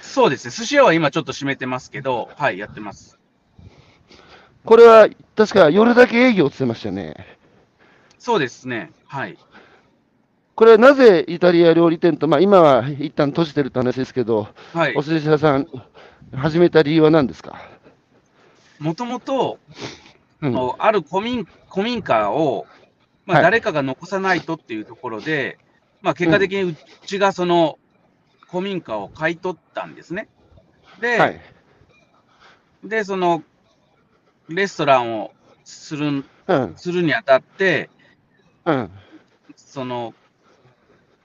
[0.00, 0.50] そうですね。
[0.50, 3.18] 寿司屋は今ちょっと閉めてますけど、はい、やってます。
[4.64, 7.38] これは確か夜だけ営業って言ってましたよね。
[8.18, 8.92] そうですね。
[9.06, 9.38] はい。
[10.54, 15.02] これはなぜイタリア料理店と、まあ今は一旦閉じてるって話ですけど、はいお。
[15.02, 15.66] 寿司屋さん
[16.34, 17.58] 始めた理由は何ですか、
[18.84, 19.58] もともと、
[20.78, 22.66] ある古民古民家を、
[23.24, 25.58] まあ、はい誰かが残さないとっていうところで、
[26.02, 27.78] まあ、結果的にうちがその
[28.50, 30.28] 古民家を買い取ったんですね。
[31.00, 31.40] で、はい。
[32.84, 33.42] でその
[34.48, 35.32] レストランを
[35.64, 36.74] するうん。
[36.76, 37.88] するにあたって、
[38.66, 38.90] うん。
[39.56, 40.12] その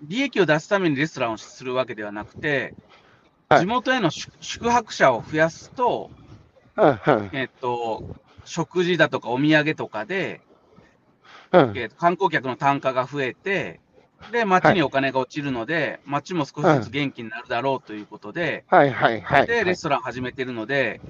[0.01, 2.73] 利益を出すためにレストランをするわけではなくて、
[3.49, 6.11] はい地元への宿宿泊者を増やすと。
[7.33, 8.03] えっと、
[8.45, 10.41] 食事だとかお土産とかで、
[11.51, 11.59] うん。
[11.75, 13.79] えーと観光客の単価が増えて、
[14.31, 19.47] で、町にお金が落ちるので、町も少しずつ元気になるだろうということで、はいはいはい。
[19.47, 21.01] で、レストラン始めてるので、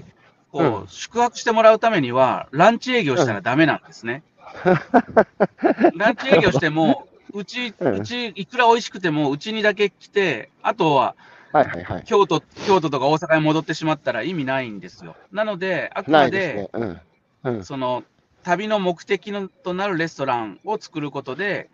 [0.52, 4.22] こう、うん宿泊してもらうためには、ランチ営業したらダメなんですね。
[5.96, 11.14] ランチ営業しても、うち、うんうち、いくら美味しくても、うちにだけ来て、あとは
[11.52, 12.04] はいはいはい。
[12.04, 15.16] 京都、京都とか大阪に戻ってしまったら意味ないんですよ。
[15.32, 17.00] なので、あくまでね。、うん。
[17.44, 17.64] うん。
[17.64, 18.04] その
[18.42, 21.68] 旅の目的のとなるレストランを作ることで、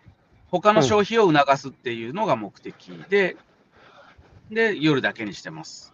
[0.49, 3.37] 他の消費を促すっていうのが目的で、
[4.49, 5.93] で、夜だけにしてます。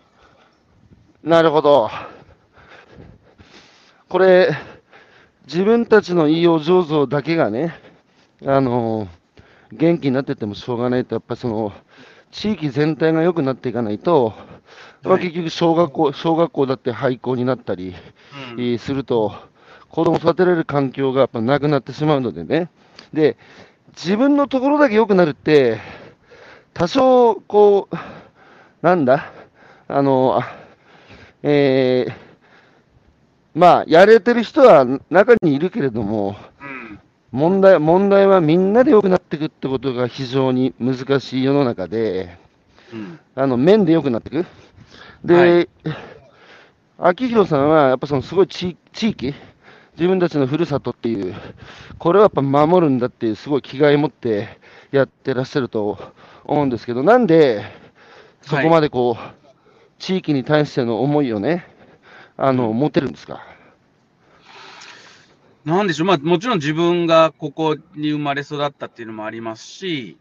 [1.23, 1.89] なるほど。
[4.09, 4.55] これ、
[5.45, 7.73] 自分たちの言いよう醸造だけがね、
[8.45, 9.07] あの
[9.71, 11.73] 元気になっててもしょうがないと、やっぱその、
[12.33, 14.33] 地域全体が良くなっていかないと、
[15.03, 17.95] まあ、はい結局小学校、小学校だって廃校になったり、
[18.79, 19.33] すると、
[19.89, 22.69] 子供を育てられる環境がやっぱなくなってしまうのでね。
[23.13, 23.37] で、
[23.95, 25.79] 自分のところだけ良くなるって、
[26.73, 27.95] 多少、こう、
[28.81, 29.31] なんだ、
[29.87, 30.57] あの、あ
[31.43, 32.13] えー
[33.53, 36.52] まあ、やれてる人は中にいるけれども、うん
[37.33, 42.37] 問題問題はみんなで良くなっていくってことが非常に難しい世の中で、
[42.93, 44.45] うんあの面で良くなっていく。
[45.25, 45.67] で、
[46.99, 49.33] 秋広さんはやっぱそのすごい地地域、
[49.97, 51.33] 自分たちのふるさとっていう、
[51.97, 54.59] これをやっぱ守るんだっていう、すごい気概を持って
[54.91, 55.97] やってらっしゃると
[56.45, 57.63] 思うんですけど、なんで
[58.43, 59.51] そこまでこう、
[59.97, 61.65] 地域に対しての思いをね、
[62.37, 63.41] あの持てるんですか？
[65.65, 70.17] なんでしょう、まあ、もちろん自分がここに生まれ育ったっていうのもありますし、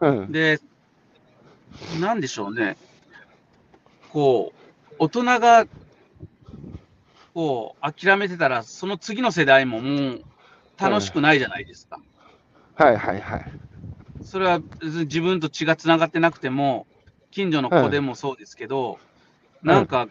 [0.00, 0.60] うん、で、
[2.00, 2.76] なんでしょうね、
[4.12, 5.66] こう、大人が、
[7.34, 10.24] こう、諦めてたら、その次の世代ももう
[10.78, 12.00] 楽しくないじゃないですか。
[12.76, 13.44] はいはいはい。
[14.22, 16.86] それは自分と血がつながってなくても、
[17.30, 18.98] 近所の子でもそうですけど、
[19.64, 19.68] ん。
[19.68, 20.08] なんか、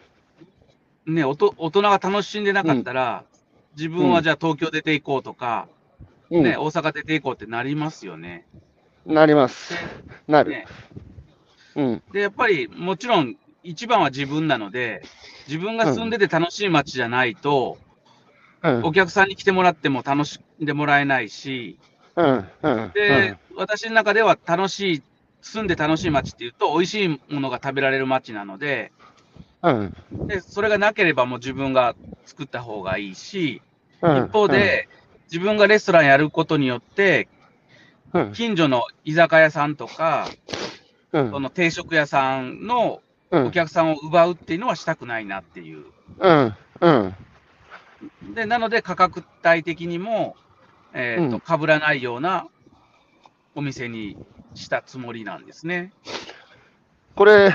[1.06, 3.24] ね、おと大人が楽しんでなかったら、
[3.76, 5.68] 自分はじゃあ東京出ていこうとか、
[6.30, 8.46] うんね、大阪出ていこうってなりますよね。
[9.04, 9.74] なります。
[10.26, 10.50] なる。
[10.50, 10.66] ね
[11.76, 12.02] うん。
[12.12, 15.02] で、やっぱりもちろん一番は自分なので、
[15.46, 17.78] 自分が住んでて楽しい街じゃないと、
[18.62, 18.84] うん。
[18.84, 21.78] お客さんに来てもらっても楽しんでもらえないし、
[22.16, 22.48] うん。
[22.62, 22.92] うん。
[22.94, 25.02] で、私の中では楽しい、
[25.42, 28.92] 住んで楽しい街っていうと、美味しいものが食べられる街なので、
[29.62, 29.94] うん。
[30.28, 33.62] でそれがなければもう自分が作った方がいいし、
[34.02, 34.16] うん。
[34.26, 34.88] 一方で、
[35.30, 37.28] 自分がレストランやることによって、
[38.12, 40.28] うん、近所の居酒屋さんとか、
[41.12, 41.30] うん。
[41.30, 43.46] その定食屋さんのうん。
[43.46, 45.86] お客さんを奪うっていうのはしたくないなっていう。
[46.18, 46.54] うん。
[46.80, 47.14] うん。
[48.34, 50.36] で、なので価格帯的にも、
[50.94, 52.46] えーうんと、被らないような
[53.54, 54.16] お店に
[54.54, 55.92] したつもりなんですね。
[57.16, 57.52] これ、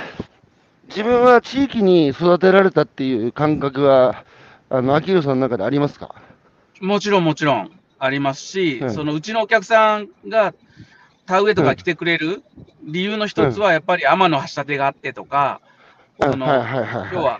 [0.91, 4.25] 自分は地域に育てられたっていう感覚は、
[4.69, 6.15] あの、秋広さんの中でありますか？
[6.81, 8.93] もちろんもちろんありますし、うん。
[8.93, 10.53] そのうちのお客さんが
[11.25, 12.43] 田植えとか来てくれる
[12.83, 15.61] 理由の一つは、やっぱり天の橋立があってとか、
[16.19, 16.45] その。
[17.13, 17.39] 要は、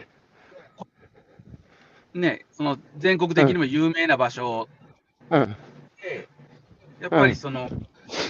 [2.13, 4.69] ね、その全国的にも有名な場所
[5.29, 5.55] うん。
[6.01, 6.29] で、
[7.01, 7.69] やっぱりその、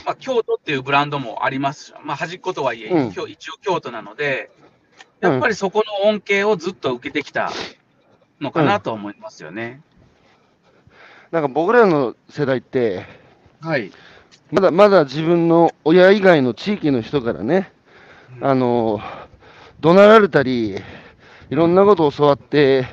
[0.06, 3.08] まあ、京都っていうブランドもありますし、まあ、端っことはいえ、うん。
[3.10, 3.28] 一応
[3.62, 4.50] 京都なので、
[5.22, 7.52] やっぱりそこの恩恵をずっと受けてきた
[8.40, 9.82] のかなと思いますよね。
[11.32, 13.06] なんか僕らの世代って、
[13.62, 13.92] はい。
[14.52, 17.72] まだまだ自分の親以外の地域の人からね、
[18.42, 19.00] あの、
[19.80, 20.76] 怒鳴られたり、
[21.50, 22.86] いろんなことを教わって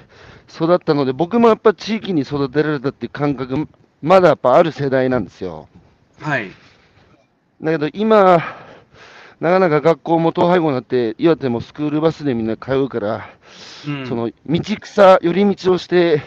[0.55, 3.67] 育ったので、僕もやっぱ地域に育てられたっていう感覚、
[4.03, 5.69] まだやっぱある世代なんですよ。
[6.21, 6.51] はい。
[7.61, 8.39] だけど今、
[9.41, 13.31] なかなか学校も統廃合になって、岩手もスクールバスでみんな通うから、
[13.87, 16.23] うんその道草、寄り道をして、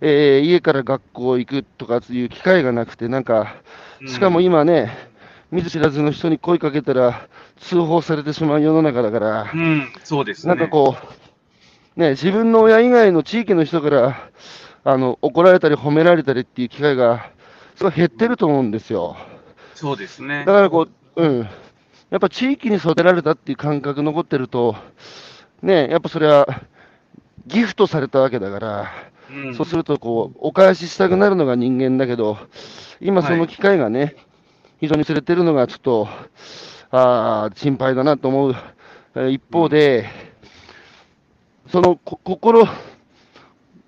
[0.00, 3.56] えー家から学校行くとかいう機会がなくて、なんか、
[4.06, 4.96] しかも今ね、
[5.50, 10.54] 見ず知らずの人に声かけたら通報されてしまう世の中だからう、ん、そうですね。
[10.54, 10.96] なんかこ
[11.96, 14.30] う、ね、自分の親以外の地域の人から
[14.82, 17.30] あの怒られたり褒められたりっていう機会が
[17.76, 19.16] すごい減ってると思うんですよ。
[19.74, 20.52] そうですねだ。
[20.52, 21.48] からこう、うん、
[22.14, 24.76] やっぱ地域に育てられたっていう感覚残ってると、
[25.62, 26.46] ね、やっぱそれは
[27.48, 28.92] ギフトされたわけだから、
[29.32, 29.54] うん。
[29.56, 32.38] そうするとこう、お返ししたくなるのが人間だけど、
[33.00, 34.14] 今その機会がね、
[34.78, 36.08] 非常に連れてるのがちょっと、
[36.92, 38.54] あー心配だなと思う。
[39.16, 40.06] えー一方で、
[41.66, 42.64] そのこ心、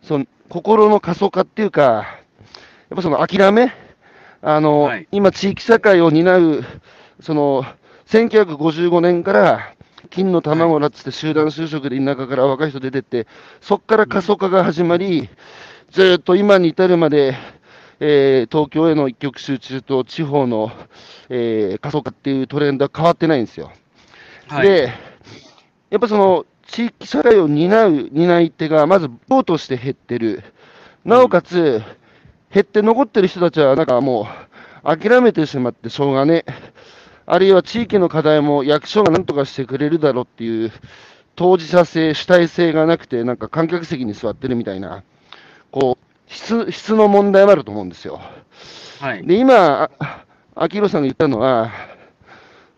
[0.02, 3.72] その心の過疎化っていうか、やっぱその諦め、
[4.42, 5.06] あの、はい。
[5.12, 6.64] 今地域社会を担う、
[7.20, 7.64] その、
[8.06, 9.74] 1955年から、
[10.10, 13.26] 金の卵だっつって集団就職で田舎から若い人出てって、
[13.60, 15.28] そこから過疎化が始まり、
[15.90, 17.34] ずーっと今に至るまで、
[17.98, 20.70] えー東京への一極集中と地方の、
[21.28, 23.72] えー過疎化っていうトレンドは変わってないんですよ。
[24.46, 24.68] はい。
[24.68, 24.92] で、
[25.90, 30.44] やっぱその地域社会を担う担い手がまず党として減ってる。
[31.04, 31.82] なおかつ、
[32.52, 34.28] 減って残ってる人たちはなんかも
[34.84, 36.52] う諦めてしまってしょうがねえ。
[37.26, 40.72] あるいは地域の課題も役所が何とかしてくれるだろうっていう
[41.34, 45.02] 当事者性、主体性がなくて、なんか観客席に座ってるみたいな、
[45.70, 48.20] こう、質質の問題もあると思うんですよ。
[49.00, 49.26] はい。
[49.26, 51.70] で、今、あ秋広さんが言ったのは、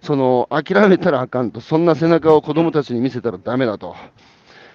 [0.02, 3.94] その、諦めたらあかんと、そんな背中を子供たちに見せたらダメだと。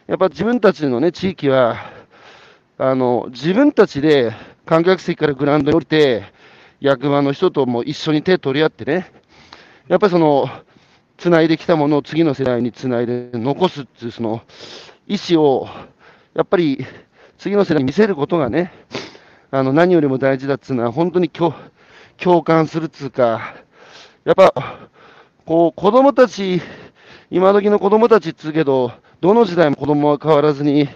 [0.07, 1.77] やっぱ自分たちのね、地域は、
[2.77, 4.33] あの、自分たちで
[4.65, 6.23] 観客席からグラウンドに降りて、
[6.79, 9.11] 役場の人とも一緒に手取り合ってね、
[9.87, 10.47] やっぱりその、
[11.17, 14.41] 繋いできたものを次の世代に繋いで残すっていう、その、
[15.07, 15.67] 意思を、
[16.33, 16.85] やっぱり
[17.37, 18.71] 次の世代に見せることがね、
[19.51, 21.53] あの、何よりも大事だっつうのは、本当に共
[22.17, 23.55] 共感するっつうか、
[24.23, 24.53] やっぱ、
[25.45, 26.61] こう、子供たち、
[27.29, 30.87] 今時の子供たちっつうけど、どの時代も子供は変わらずに、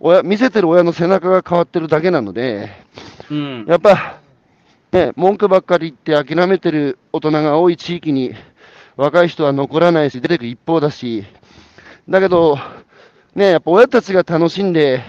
[0.00, 2.70] 親、見せてる親の背中が変わってるだけなので、
[3.30, 3.64] うん。
[3.68, 4.21] やっぱ、
[4.92, 8.34] ね、文句ばっかり言って諦めてる大人が多い地域に、
[8.96, 11.24] 若い人は残らないし、出てく一方だし、
[12.10, 12.58] だけど、
[13.34, 15.02] ね、やっぱ親たちが楽しんで、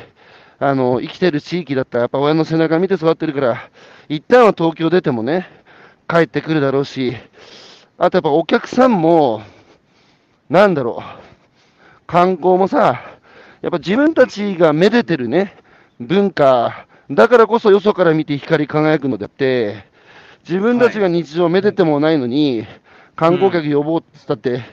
[0.58, 3.70] あの、生きてる地域だったら、やっぱ親の背中見て育ってるから、
[4.08, 5.50] 一旦は東京出てもね、
[6.08, 7.18] 帰ってくるだろうし、
[7.98, 9.42] あとやっぱお客さんも、
[10.50, 13.02] なんだろう、観光もさ、
[13.62, 15.58] やっぱ自分たちがめでてるね、
[16.00, 19.86] 文化、だからこそよそから見て光り輝くのであって、
[20.48, 22.66] 自分たちが日常めでてもないのに、
[23.16, 24.64] 観光客呼ぼうって言ったって、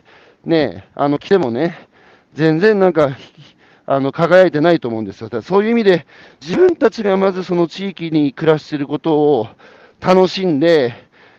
[0.45, 1.89] ね、あの来てもね、
[2.35, 3.17] 全然なんか、
[3.87, 5.27] あの輝いてないと思うんですよ。
[5.27, 6.07] だからそういう意味で、
[6.41, 9.49] 自分たちがまずその地域に暮らしていることを
[10.01, 10.95] 楽しんで、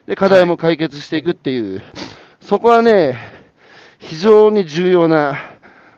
[0.06, 1.82] で課題も解決していくっていう、
[2.42, 3.18] そこはね、
[4.00, 5.38] 非常に重要な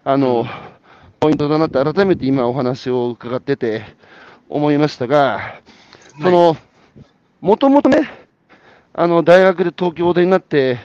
[0.05, 0.45] あの、
[1.21, 3.83] ポイントだなって、改めて今、お話を伺ってて
[4.49, 5.61] 思いましたが、
[6.21, 6.57] その、
[7.41, 8.09] もともとね、
[8.93, 10.77] あの大学で東京でになって、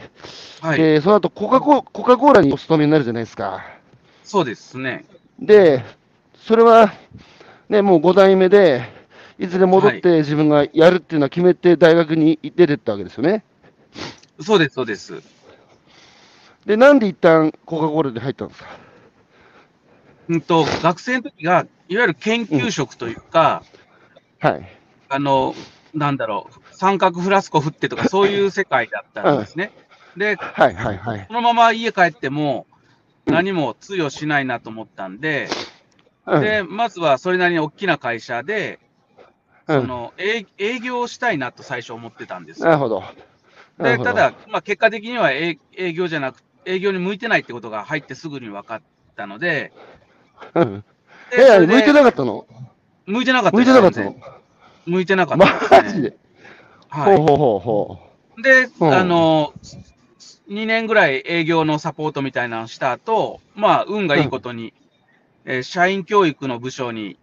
[0.61, 3.63] はい、でその後コカココカ・コーラにお勤めになるじゃないですか。
[4.25, 5.05] そうですね。
[5.39, 5.85] で、
[6.35, 6.93] それは、
[7.69, 8.83] ね、もう5代目で、
[9.39, 13.45] いずれ戻って自分がやるっていうのは決めて大学に出てったわけですよね。
[14.41, 15.23] そうです、そうです。
[16.67, 18.69] で、なんで一旦コカ・コーラで入ったんですか？
[20.29, 23.63] うんと、学生の時が、いわゆる研究職というか、
[24.41, 24.79] はい。
[25.09, 25.55] あの、
[25.95, 29.73] なんだろう、三角フラスコ振ってとか、そういう世界だったんですね。
[30.17, 31.25] で、はいはいはい。
[31.27, 32.67] そのまま家帰っても、
[33.27, 35.49] 何も通用しないなと思ったんで、
[36.27, 38.89] うんで、まずはそれなりに大きな会社で、うん
[39.83, 43.05] その営営業をしたいなと最初思ってたんですなるほど。
[43.79, 48.83] でただ、まあ、結果的には営営業じゃなく営業に向いてないってことが入ってすぐに分かっ
[49.15, 49.73] たので、
[50.55, 50.85] うん、
[51.33, 52.47] え向いてなかったの？
[53.07, 54.17] 向いてなかった向いてなかったの？
[54.87, 55.45] 向いてなかった。
[55.45, 56.17] ね、マジで、
[56.89, 57.99] はい、ほうほうほうほ
[58.43, 58.95] で、うん。
[58.95, 59.53] あの、
[60.49, 64.73] 2年ぐらい営業のサポートみたいなのをした後、まあ、運がいいことに、
[65.45, 67.17] えー社員教育の部署に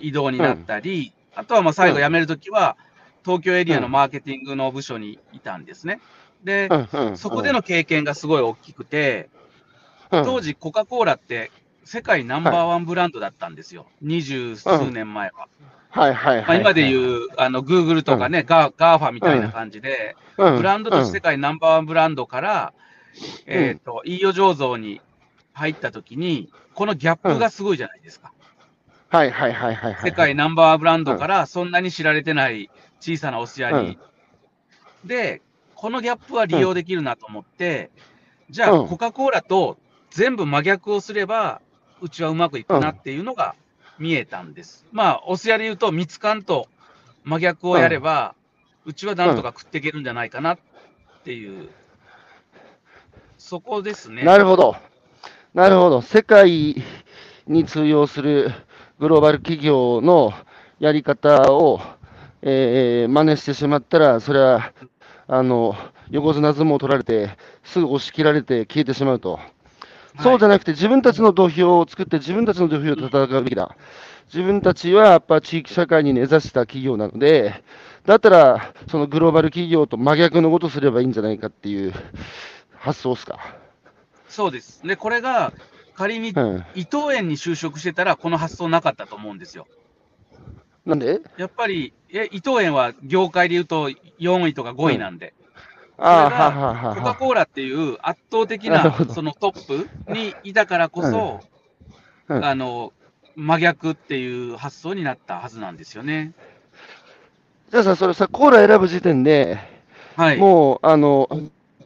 [0.00, 2.76] 異動になったり、あとはまあ最後辞めるときは、
[3.24, 6.00] 東京エリアのマーケティングの部署にいたんですね。
[6.42, 6.74] で、う。
[6.92, 9.28] うんうん、そこでの経験がすごい大きくて、
[10.10, 11.50] うん、当時コカ・コーラって
[11.86, 13.86] 世界ナンバーワンブランドだったんですよ。
[14.02, 15.48] 二十数年前は。
[15.90, 22.74] はいはいはい、まあ、今でいう、あの、グーグルとかね、ガー GAFA みたいな感じで、うん、ブランドとして世界ナンバーワンブランドから、
[23.46, 25.00] えっ、と、飯尾醸造に
[25.52, 28.32] 入ったときに、このギャップがすごいじゃないですか。
[29.08, 30.10] はいはいはいはいはい。
[30.10, 32.68] 世界ナンバーワンブランドからそんなに知られてない
[32.98, 33.98] 小さなお酢屋に。
[35.04, 35.40] で、
[35.76, 37.90] このギャップは利用できるなと思って、
[38.50, 39.78] じゃあ、うんコカ・コーラと
[40.10, 41.62] 全部真逆をすれば、
[42.00, 43.54] うちはうまくいくなっていうのが
[43.98, 44.86] 見えたんです。
[44.92, 46.68] まあ、お寿司屋で言うと、ミツカンと
[47.24, 48.34] 真逆をやれば、
[48.84, 50.58] うちはなんとか食っていけるんじゃないかなっ
[51.24, 51.68] ていう、
[53.38, 54.22] そこですね。
[54.22, 54.76] なるほど。
[55.54, 56.02] なるほど。
[56.02, 56.76] 世界
[57.46, 58.52] に通用する
[58.98, 60.32] グローバル企業の
[60.78, 61.80] やり方を、
[62.42, 64.72] えー、真似してしまったら、それは、
[65.26, 65.74] あの、
[66.10, 67.30] 横綱相撲を取られて、
[67.64, 69.40] すぐ押し切られて消えてしまうと。
[70.22, 73.76] そうじゃなくて、自分たちの土俵を作って、自分たちの土俵で戦うべきだ。
[74.32, 77.62] 自分たちはやっぱ地域社会に根ざした企業なので、
[78.04, 81.92] だったら、そのグローバル企業と真逆のことをすればいいんじゃないかっていう
[82.74, 83.38] 発想ですか？
[84.28, 84.86] そうです。
[84.86, 85.52] で、これが
[85.94, 86.64] 仮にうん。
[86.74, 89.66] 伊藤園に就職してたら、この発想なかったと思うんですよ。
[90.84, 91.20] なんで？
[91.36, 95.34] やっぱり、え伊藤園は業界で言うと4位とか5位なんで、
[95.75, 96.30] ああ、
[96.90, 97.14] コカ・は。
[97.14, 101.44] コーラっていう圧倒的なそのトップにいたからこそ、
[102.38, 102.92] あの
[103.36, 106.34] 真逆っていう発想になったはずなんですよね。
[107.70, 109.58] じゃあさ、それさ、コーラ選ぶ時点で、
[110.14, 110.38] はい。
[110.38, 111.28] もう、あの、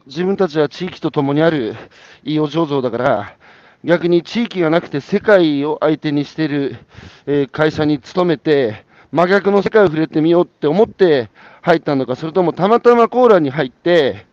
[0.05, 1.75] 自分たちは地域と共にある
[2.23, 3.37] 飯尾醸造だから、
[3.83, 6.77] 逆に地域がなくて世界を相手にしている、
[7.25, 11.29] えー会社に勤めて、真逆の世界を触れてみようって思って
[11.61, 14.25] 入ったのか、それともたまたまコーラに入って、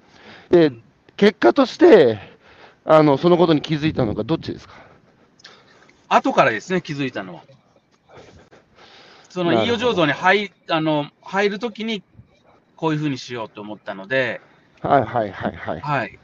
[0.51, 0.72] で、
[1.16, 2.18] 結果として、
[2.85, 4.74] あの、そのことに気づいたのか、どっちですか？
[6.09, 7.43] 後からですね、気づいたのは。
[9.29, 12.03] その飯尾醸造に入あの入るときに、
[12.76, 14.41] こういうふうにしようと思ったので、
[14.81, 15.81] はいはいはいはい。
[15.81, 16.18] はい。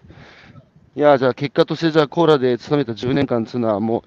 [0.96, 4.04] いや、じゃあ結果として、じゃあコーラで勤めた10年間っていうのは、も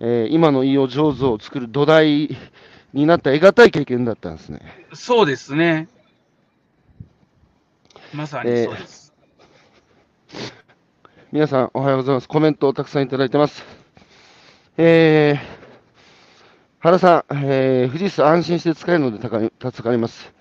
[0.00, 2.36] う、えー今の飯尾醸造を作る土台
[2.94, 4.60] になった得難い経験だったんですね。
[4.94, 5.88] そうですね。
[8.12, 9.14] まさにそうです。
[11.30, 12.28] 皆さん、おはようございます。
[12.28, 13.64] コメントをたくさんいただいてます。
[14.76, 15.38] えー、
[16.80, 20.32] 原さん、えー、富士山安心して使えるので助かります。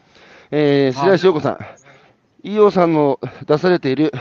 [0.50, 1.58] えー、白石陽子さん、
[2.42, 4.14] 飯尾さんの出されている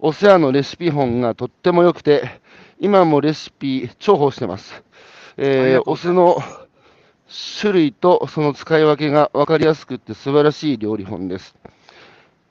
[0.00, 2.40] お世話のレシピ本がとっても良くて、
[2.80, 4.82] 今もレシピ重宝してます。
[5.36, 6.38] えー、お酢の
[7.60, 11.54] 種類とその使い分けが分かりやすくて素晴らしい料理本です。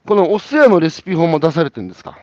[0.07, 2.17] このお世話のレシピ本も出されてるんですか？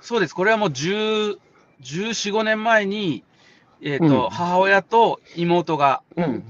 [0.00, 0.34] そうです。
[0.34, 1.38] これはもう10
[1.82, 3.24] 14、5年前に、
[3.82, 6.44] えっ、と、うん母親と妹がうん。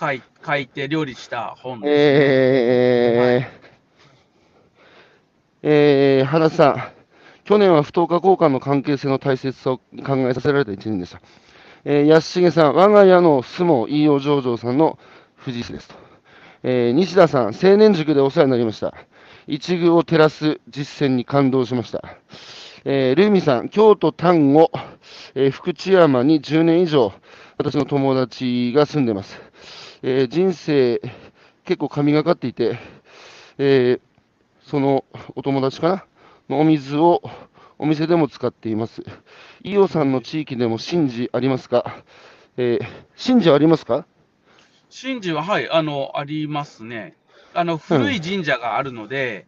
[0.00, 1.90] 書い書いて料理した本です。
[5.62, 6.82] ええー、原田さん、
[7.44, 11.20] 去年は不等価交換の関係性の大切さを考えさせられた一年でした。
[11.84, 14.98] えー、安重さん、我が家の相撲飯尾上場さんの
[15.36, 15.94] 藤井ですと。
[16.64, 18.92] えー、西田さん、青年塾でお世話になりました。
[19.46, 22.02] 一遇を照らす実践に感動しました。
[22.84, 24.70] えー、ルーミさん、京都丹後、
[25.34, 27.12] えー、福知山に10年以上、
[27.58, 29.40] 私の友達が住んでます。
[30.02, 31.00] えー、人生、
[31.64, 32.78] 結構神がかっていて、
[33.58, 35.04] えー、その
[35.36, 36.04] お友達かな？
[36.48, 37.22] のお水を
[37.78, 39.02] お店でも使っています。
[39.62, 42.02] 伊予さんの地域でも神事ありますか、
[42.56, 42.86] えー、
[43.24, 44.06] 神事ありますか？
[44.90, 47.16] 神事は、はい、あの、ありますね。
[47.54, 49.46] あの、古い神社があるので、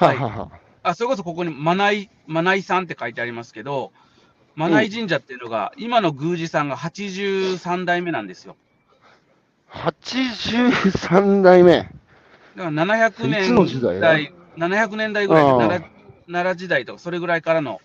[0.00, 0.18] うん、はい、
[0.82, 3.92] あ、それこそここに、まない、まないさんって書いてありますけど、
[4.54, 8.56] まない神社っていうのが、うん、今の宮司さんが83代目なんですよ。
[9.70, 11.72] 83代目？
[11.78, 11.90] だか
[12.56, 15.88] ら700年代、700年代ぐらいで奈良、
[16.26, 17.80] 奈良時代とか、それぐらいからの、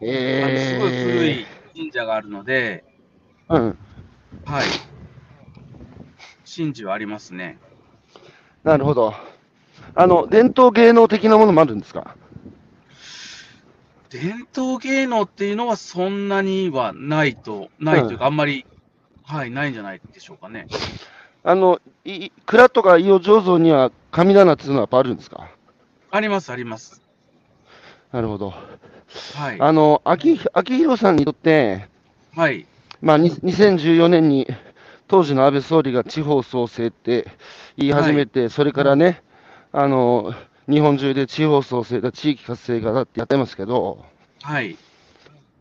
[0.00, 2.84] えのすごい古い神社があるので、
[3.48, 3.78] うん。
[4.44, 4.64] はい。
[6.44, 7.58] 神事はありますね。
[8.66, 9.14] なるほど。
[9.94, 12.16] あの、伝統芸能的なものもあるんですか？
[14.10, 18.66] 伝統芸能っていうのはそんなにはないと、ないというか、うん、あんまり、
[19.24, 20.66] はい、ないんじゃないでしょうかね。
[21.44, 25.48] あの、い蔵とか伊予醸造には神棚っていうのはやっぱあるんですか？
[26.10, 27.02] あります、あります。
[28.12, 28.52] なるほど。
[29.34, 29.60] はい。
[29.60, 31.86] あの、秋、秋広さんにとって、
[32.34, 32.66] はい。
[33.00, 34.48] まあ、2014年に
[35.08, 37.28] 当時の安倍総理が地方創生って
[37.76, 39.22] 言い始めて、はい、それからね、
[39.72, 40.34] あの、
[40.68, 44.04] 日本中で地方創生だ、地域活性化だってやってますけど、
[44.42, 44.76] はい。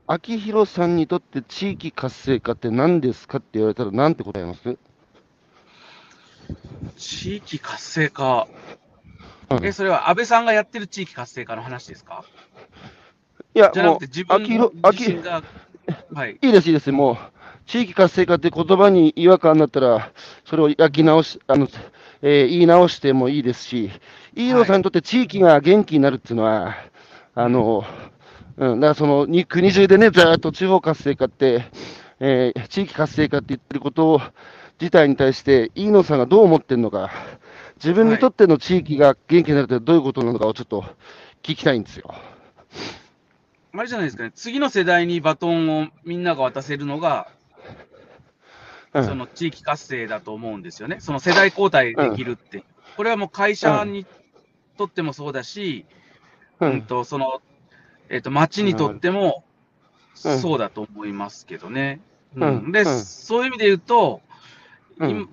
[0.07, 4.77] 秋広さんにとって地域活性化って何ですかって言われたら、なんて答えます？
[6.95, 8.47] 地域活性化。
[9.49, 12.23] うん、え、それは安倍さんがやってる地域活性化の話ですか？
[13.53, 15.43] いや、じゃなくて自分自身が、
[16.13, 17.17] はい、いいです、いいです、もう、
[17.65, 20.11] 地域活性化って言葉に違和感になったら、
[20.45, 21.67] それを焼き直し、あの、
[22.21, 23.91] えー、言い直してもいいですし、
[24.35, 26.75] 飯野さんにとって地域が元気になるっていうのは、
[27.33, 27.83] あの、
[28.57, 31.65] うん、だからその国中でね、ずっと地方活性化って、
[32.19, 34.21] えー、地域活性化って言ってることを
[34.79, 37.11] 自体に対して、飯野さんがどう思ってるのか、
[37.77, 40.85] 自分にとっての地域が元気になるってどういうことなのかをちょっと
[41.43, 42.13] 聞きたいんですよ。
[43.77, 47.27] あれじゃないですかね、次の世代にバトンをみんなが渡せるのが、
[49.03, 50.97] その地域活性だと思うんですよね。
[50.99, 52.63] その世代交代できるって。
[52.95, 54.05] これはもう会社に
[54.77, 55.85] とってもそうだし、
[56.59, 57.41] うん、とその、
[58.09, 59.43] えっ、ー、と、町にとっても
[60.13, 61.99] そうだと思いますけどね。
[62.35, 64.21] うん、で、そういう意味で言うと、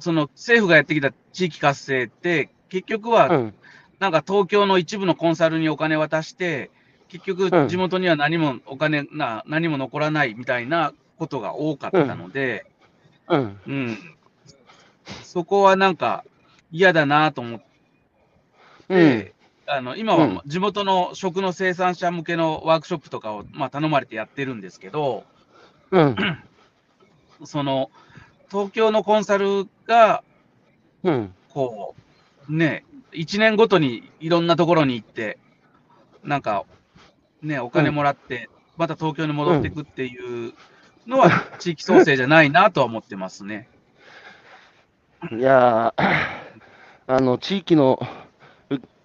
[0.01, 3.53] その政府がやってきた地域活性って、結局は、
[4.01, 6.71] なんか東京の一部のコンサルにお金渡して、
[7.09, 12.67] 結局地元には何もお金な、何も残らないみたいなことが多かったので、
[13.29, 13.61] うん。
[13.67, 13.99] うん。
[15.23, 16.25] そこはなんか
[16.71, 17.61] 嫌だなと思っ
[18.89, 19.35] て、
[19.67, 25.25] うん、あの今は地元の食の生産者向けのワークショップとかを、まあ、頼まれてやってるんですけど、
[25.91, 26.17] うん、
[27.45, 27.91] その
[28.51, 30.23] 東京のコンサルが、
[31.03, 31.95] うん、こ
[32.49, 35.39] う、ね、1年ごとにいろんなところに行って、
[36.23, 36.65] なんか、
[37.43, 40.53] ね、お金もらって、また東京に戻っていくっていう
[41.07, 43.69] のは地域創生じゃないなとは思ってますね。
[45.31, 45.95] いや
[47.07, 48.01] あの、地域の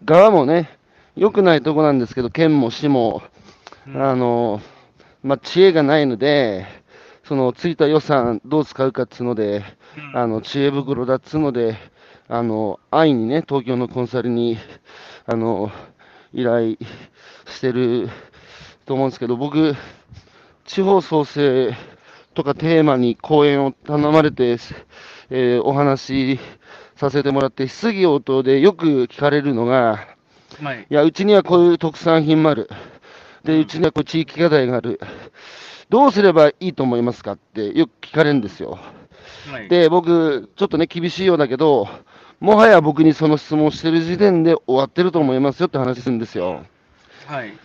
[0.06, 0.78] 側もね、
[1.16, 3.22] 良くないとこなんですけど、県も市も、
[3.88, 4.62] うん、あの、
[5.24, 6.66] まあ、知恵がないので、
[7.24, 9.64] そのついた予算どう使うかっつうので、
[9.98, 11.78] うん、あの、知恵袋だっつうので、
[12.30, 14.58] あの、安易にね、東京のコンサルに、
[15.26, 15.72] あの、
[16.34, 16.78] 依頼
[17.48, 18.10] してる
[18.86, 19.76] と思うんですけど、僕、
[20.68, 21.74] 地方創生
[22.34, 24.58] とかテーマに講演を頼まれて、
[25.30, 26.02] えー、お話
[26.36, 26.40] し
[26.98, 30.08] させてもらって、質疑応答でよく聞かれるのが、
[30.62, 32.70] はい、いや、うちにはこういう特産品もある。
[33.46, 35.00] で、うちにはこう地域課題がある。
[35.90, 38.78] どうすればいいと思いますかってよく聞かれるんですよ。
[39.50, 41.88] はい、で、僕、ちょっとね、厳しいようだけど、
[42.42, 46.66] もはや僕にその質問してる時点で終わってると思いますよって話するんですよ。
[47.26, 47.58] はい。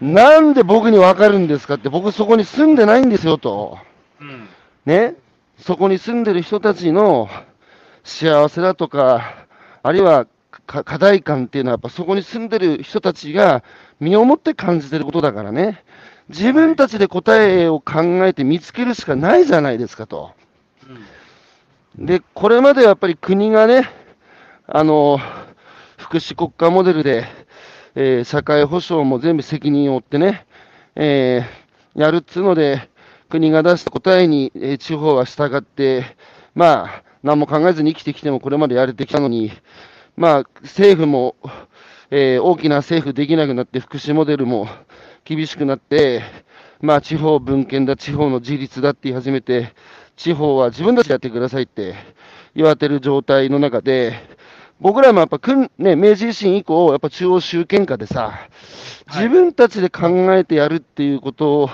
[0.00, 3.78] なんで僕にわかるんですかって、僕そこに住んでないんですよと。
[4.20, 4.48] うん、
[4.86, 5.14] ね、
[5.58, 7.28] そこに住んでる人たちの
[8.04, 9.46] 幸せだとか、
[9.82, 10.26] あるいは
[10.66, 13.64] 課題感っていうのは、やっぱそこに住んでる人たちが
[14.00, 15.82] 身をもって感じてることだからね、
[16.28, 20.32] 自分たちで答えを考えて見つけるしかないじゃないですかと。
[21.98, 23.88] うん、で、これまでやっぱり国がね、
[24.66, 25.18] あの、
[25.96, 27.26] 福祉国家モデルで、
[28.00, 30.46] えー社会保障も全部責任を負ってね、
[30.94, 32.88] えーやるっつうので、
[33.28, 36.04] 国が出した答えに、えー地方は従って、
[36.54, 39.50] まあ、何も考えずに生きてきてもこれまでやれてきたのに、
[40.16, 41.34] まあ、政府も、
[42.12, 44.68] えー大きな政府できなくなって、福祉モデルも
[45.24, 46.22] 厳しくなって、
[46.80, 49.74] まあ、地方分権だ、地方の自立だって言い始めて、
[50.14, 51.96] 地方は自分たちでやってくださいって
[52.54, 54.37] 言われてる状態の中で、
[54.80, 58.48] 僕らもやっぱくん、ね、明治維新以降、やっぱ中央集権下でさ、
[59.08, 61.68] 自分たちで考えてやるっていうこと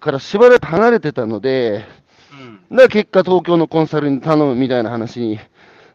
[0.00, 1.84] からしばらく離れてたので、
[2.32, 2.34] う
[2.74, 2.76] ん。
[2.76, 5.40] だから結果、東京のコンサルに頼むみたいな話に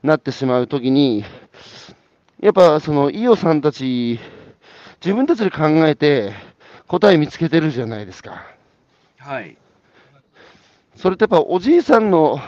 [0.03, 1.25] なってしまうときに、
[2.39, 4.19] やっぱその伊代さんたち、
[5.03, 6.33] 自分たちで考えて
[6.88, 8.45] 答え見つけてるじゃないですか。
[9.17, 9.57] はい。
[10.95, 12.39] それってやっぱおじいさんの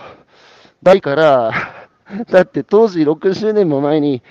[0.83, 1.78] 代から、
[2.29, 4.21] だって当時60年も前に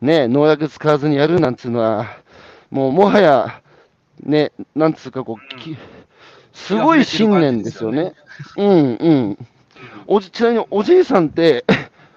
[0.00, 2.18] ね、農薬使わずにやるなんつうのは、
[2.70, 3.60] もうもはや、
[4.22, 5.76] ね、なんつうかこう、き
[6.52, 8.14] すごい信念ですよね。
[8.56, 9.38] うんうん。
[10.06, 11.64] おじちなみにおじいさんって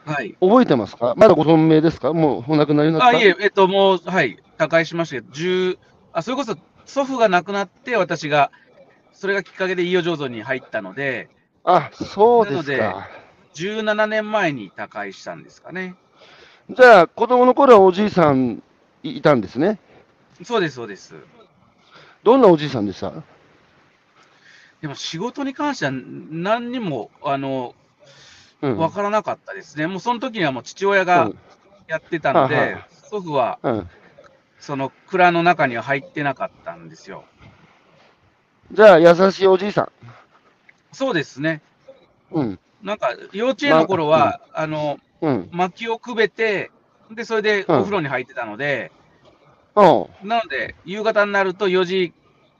[0.06, 0.36] はい。
[0.40, 1.14] 覚えてますか？
[1.18, 2.14] まだご存命ですか？
[2.14, 3.18] もうお亡くなりになった？
[3.18, 5.78] あ、いえ、えっと、もう、はい、他界しましたけど、10、
[6.14, 6.56] あ、それこそ
[6.86, 8.52] 祖父が亡くなって、私が、
[9.14, 11.30] それがきっかけで伊予醸造に入ったので、
[11.64, 13.08] あ、そうですか。
[13.56, 15.96] 17年前に他界したんですかね。
[16.70, 18.62] じゃあ、子供の頃はおじいさん
[19.02, 19.80] いいたんですね。
[20.44, 21.16] そうです、そうです。
[22.24, 23.14] どんなおじいさんでした？
[24.82, 27.76] でも仕事に関しては何にも、あの、
[28.62, 28.78] うん。
[28.78, 29.88] わからなかったですね。
[29.88, 31.32] もうその時にはもう父親が
[31.88, 33.78] やってたのではいはい、祖父はうん。
[33.78, 33.90] うん。
[34.60, 37.24] その蔵の中には入ってなかったんですよ。
[38.72, 39.92] じゃあ、優しいおじいさ
[40.92, 41.62] そうですね。
[42.34, 42.36] ん。
[42.40, 42.60] うん。
[42.86, 45.50] なんか幼稚園の頃は、あの、うん。
[45.52, 46.70] 薪をくべて、
[47.10, 48.92] で、それでうんお風呂に入ってたので、
[49.74, 52.14] おうなので、夕方になると4時、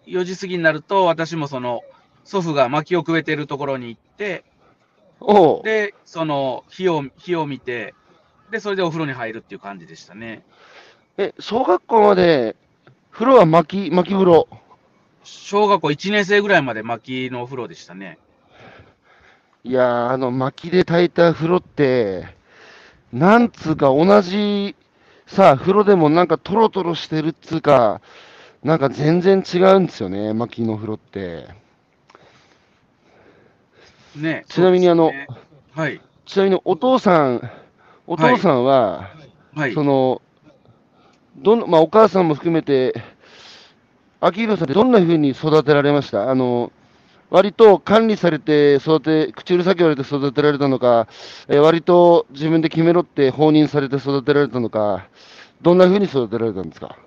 [0.08, 1.82] 4時過ぎになると、私もその、
[2.24, 4.44] 祖父が薪をくべてるところに行って、
[5.64, 7.94] で、その、火を、火を見て、
[8.50, 10.44] で、それでお風呂に入るっていう感じでしたね。
[11.18, 12.56] え、小学校まで、
[13.12, 14.48] 風呂は薪、薪風呂？
[15.24, 18.18] 小学校1年生ぐらいまで薪のお風呂でしたね。
[19.68, 22.28] いやー、あの、薪で炊いた風呂って、
[23.12, 24.76] なんつうか同じ、
[25.26, 28.00] さあ、風呂でもなんかトロトロしてるっつうか、
[28.64, 31.48] なんか全然違うんですよね、薪の風呂って。
[34.16, 34.46] ね。
[34.48, 35.28] ちなみにあのね
[35.74, 36.00] はい。
[36.28, 37.50] ちなみにお父さん、
[38.06, 39.10] お父さんは、
[39.56, 39.84] はいそ。
[39.84, 40.22] の、
[41.38, 42.94] どんまあ、お母さんも含めて、
[44.22, 46.30] 秋広さんってどんな風に育てられました？
[46.30, 46.72] あの、
[47.32, 51.08] 割と管理されて育て、口うるさく言われて育てられたのか、
[51.48, 55.08] えー割と自分で決めろって放任されて育てられたのか、
[55.62, 56.98] どんな風に育てられたんですか？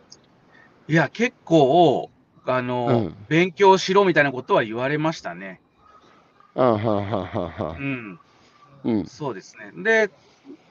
[0.89, 2.11] いや、結構、
[2.47, 5.61] あの、うん勉強しろみたいなことは言われましたね。
[6.55, 8.19] ああはあはあはあはあうん。
[8.85, 9.05] うん。
[9.05, 9.83] そうですね。
[9.83, 10.11] で、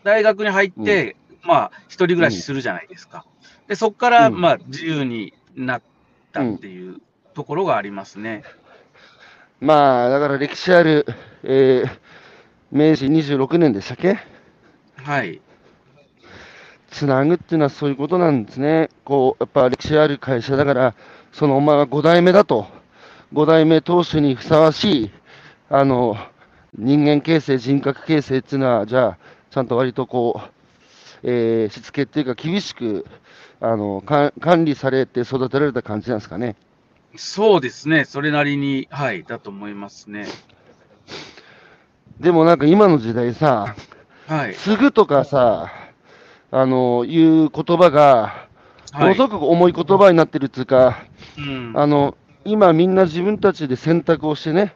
[0.03, 3.25] 大学に入って、まあ、一人暮らしするじゃないですか。
[3.67, 5.81] で、そこから、うんまあ、自由になっ
[6.33, 6.97] たっていう
[7.35, 8.43] ところがありますね。
[9.59, 11.05] まあ、だから歴史ある、
[11.43, 11.99] えー
[12.69, 14.19] 明治26年でしたっけ？
[14.97, 15.41] はい。
[16.89, 18.89] つなぐっていうのはそういうことなんですね。
[19.05, 20.93] こう、やっぱ歴史ある会社だから、
[21.31, 22.67] そのお前は5代目だと、
[23.33, 25.11] 5代目当主にふさわしい、
[25.69, 26.17] あの、
[26.77, 29.17] 人間形成、人格形成っていうのは、じゃあ、
[29.49, 30.49] ちゃんと割とこう、
[31.23, 33.05] えーしつけっていうか厳しく、
[33.61, 36.55] あの、か管理されて育てられた感じなんですかね。
[37.15, 38.05] そうですね。
[38.05, 40.27] それなりに、はい、だと思いますね。
[42.19, 43.75] でもなんか今の時代さ、
[44.27, 44.53] はい。
[44.55, 45.71] すぐとかさ、
[46.51, 48.47] あの、いう言葉が、
[48.93, 49.19] もはいのす。
[49.21, 51.03] ごく重い言葉になってるっていうか、
[51.37, 51.73] うん。
[51.75, 54.73] あの、今みんな自分たちで選択をしてね、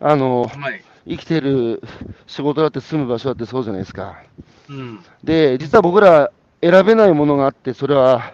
[0.00, 0.84] あの、はい。
[1.08, 1.82] 生きてる
[2.26, 4.22] 仕事だって住む場所だってそうじゃないですか。
[4.68, 5.04] うん。
[5.22, 8.32] で、実は僕ら選べないものがあって、それは、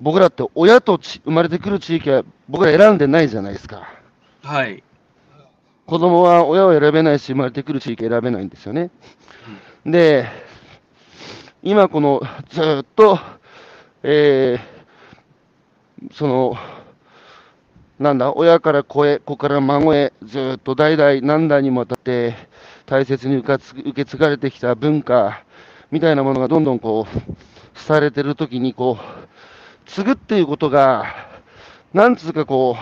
[0.00, 3.88] 僕らって親とち生まれてくる地域は僕ら選んでないじゃないですか。
[4.42, 4.82] はい。
[5.86, 8.90] 子供は親を選べないし、生まれてくる地域選べないんですよね。
[9.84, 10.26] で、
[11.62, 13.18] 今このずーっと、
[14.02, 14.78] えー
[16.12, 16.54] その、
[17.98, 22.36] なんだ、親から子へ、子から孫へ、ずーっと代々何代にもわたって
[22.86, 23.58] 大切に受
[23.94, 25.42] け継がれてきた文化
[25.90, 29.27] みたいなものがどんどんこう、されてるときに、こう、
[29.88, 31.06] 継ぐっていうことが、
[31.94, 32.76] なんつうかこ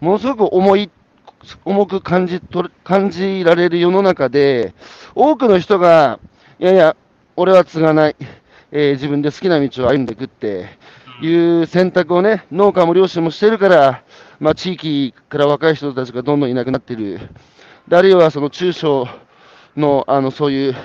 [0.00, 0.90] う、ものすごく重い、
[1.64, 4.74] 重く感じと感じられる世の中で、
[5.14, 6.18] 多くの人が、
[6.58, 6.96] いやいや、
[7.36, 8.16] 俺は継がない、
[8.72, 10.78] えー自分で好きな道を歩んでいくって
[11.22, 14.02] いう選択をね、農家も漁師もしてるから、
[14.40, 17.20] まあ、地域から若い人たちがどんどんいなくなってる。
[17.92, 19.06] あるいはその中小
[19.76, 20.76] の、あの、そういう、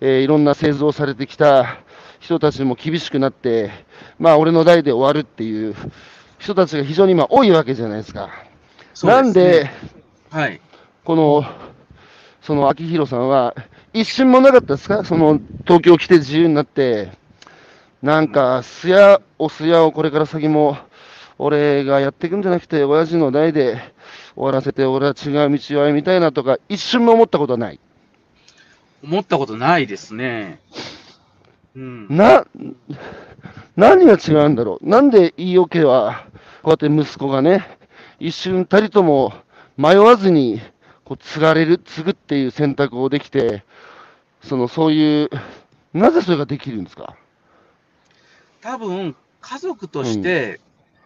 [0.00, 1.80] えーいろんな製造されてきた
[2.20, 3.70] 人たちも厳しくなって、
[4.18, 5.74] まあ、俺の代で終わるっていう
[6.38, 8.30] 人たちが非常に今多いわけじゃないですか。
[8.94, 9.72] そうなんで、ね
[10.30, 10.60] はい。
[11.04, 11.44] この、
[12.42, 13.54] その秋広さんは、
[13.92, 15.04] 一瞬もなかったですか？
[15.04, 17.10] その、東京来て自由になって、
[18.02, 20.78] なんか、すや、おすやをこれから先も、
[21.38, 23.80] 俺がやっていくんじゃなくて、親父の代で
[24.36, 27.80] 終わらせて、俺は違う道を歩みたいなとか、一瞬も思ったことはない。
[29.02, 30.60] 思ったことないですね。
[31.76, 32.08] うん。
[32.16, 32.44] な、
[33.76, 34.88] 何が違うんだろう。
[34.88, 36.26] なんで飯尾家は、
[36.62, 37.78] こうやって息子がね、
[38.18, 39.32] 一瞬たりとも
[39.76, 40.60] 迷わずに、
[41.04, 43.64] こう、継がれる、継ぐっていう選択をできて、
[44.42, 45.30] その、そういう、
[45.94, 47.16] なぜそれができるんですか？
[48.60, 50.60] 多分、家族として、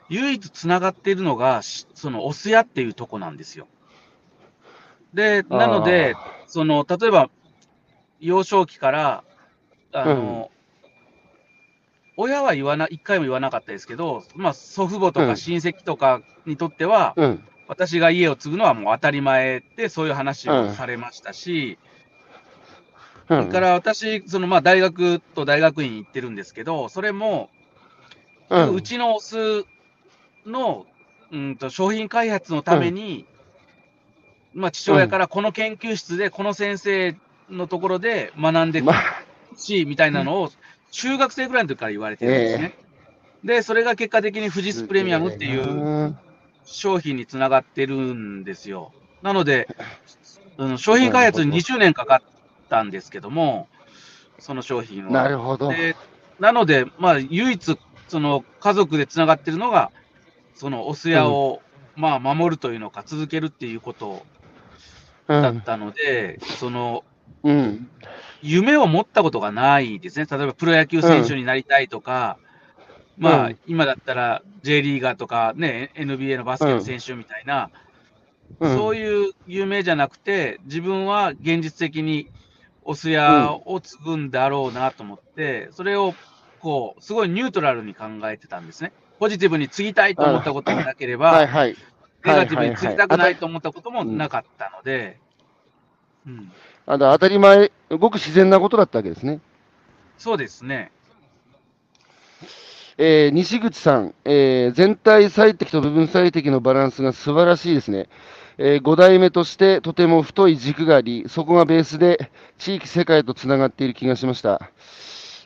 [0.08, 3.68] 唯一つながっているのが、しその、おすやっていうとこなんですよ。
[5.14, 7.30] で、なので、その、例えば、
[8.20, 9.24] 幼少期から、
[9.92, 10.50] あの、
[12.16, 17.44] 親は言わな、一回も言わなかったですけど、まあ、祖父母とうんか親戚とかにとっては、うん。
[17.66, 21.78] 私が家を継ぐのはもう当たり前で、そういう話をうんされましたし、
[23.28, 23.40] うん。
[23.40, 27.50] それから私、そのまあ大学と大学院行ってるんですけど、それも、
[28.50, 28.56] う。
[28.56, 29.64] うんちのお酢
[30.46, 30.86] の、
[31.32, 33.26] うん、と商品開発のために、
[34.52, 37.16] まあ、父親からこの研究室で、この先生
[37.50, 38.96] のところで学んでまあ、
[39.50, 40.50] ほしいみたいなのを、
[40.94, 42.74] 中学生ぐらいの時から言われてるんですね。
[43.42, 46.18] で、それが結果的に富士スプレミアムっていううん。
[46.64, 48.92] 商品につながってるんですよ。
[49.20, 49.68] なので、
[50.56, 52.28] うん商品開発に20年かかっ
[52.70, 53.68] たんですけども、
[54.38, 55.10] その商品を。
[55.10, 55.68] なるほど。
[55.68, 55.96] で
[56.38, 57.76] なので、まあ、唯一、
[58.08, 59.90] その家族でつながってるのが、
[60.54, 61.60] そのお酢屋を、
[61.96, 64.24] まあ、守るというのか、続けるっていうこと
[65.26, 65.42] うん。
[65.42, 67.02] だったので、その
[67.44, 67.88] うん。
[68.42, 70.26] 夢を持ったことがないですね。
[70.30, 72.38] 例えば、プロ野球選手になりたいとか、
[73.16, 77.70] まあ、うん今だったら J リーガーとかね、NBA のバスケの選手みたいな、
[78.58, 78.76] うん。
[78.76, 82.28] そういう夢じゃなくて、自分は現実的に
[82.82, 86.14] お酢屋を継ぐんだろうなと思って、それを
[86.64, 88.92] こう、すごいニュートラルに考えてたんですね。
[89.18, 91.76] ポジティブに継ぎたいと思ったこともなければ、はいはい。
[92.24, 93.40] ネガティブに継ぎたくないと。
[93.42, 95.18] と思ったこともなかったので、
[96.26, 96.50] うん、
[96.86, 99.40] あの当たり前、ごく自然なことだったわけですね。
[100.18, 100.90] そうですね。
[102.96, 108.08] えー西口さん、えー全体最適と部分最適のバランスが素晴らしいですね。
[108.56, 114.70] え5代目としてとても太い軸があり、そこがベースで地域、世界とつながっている気がしました。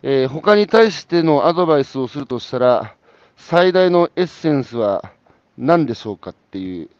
[0.02, 2.94] えー他に対してのアドバイスをするとしたら、
[3.36, 5.12] 最大のエッセンスは
[5.56, 6.90] 何でしょうかっていう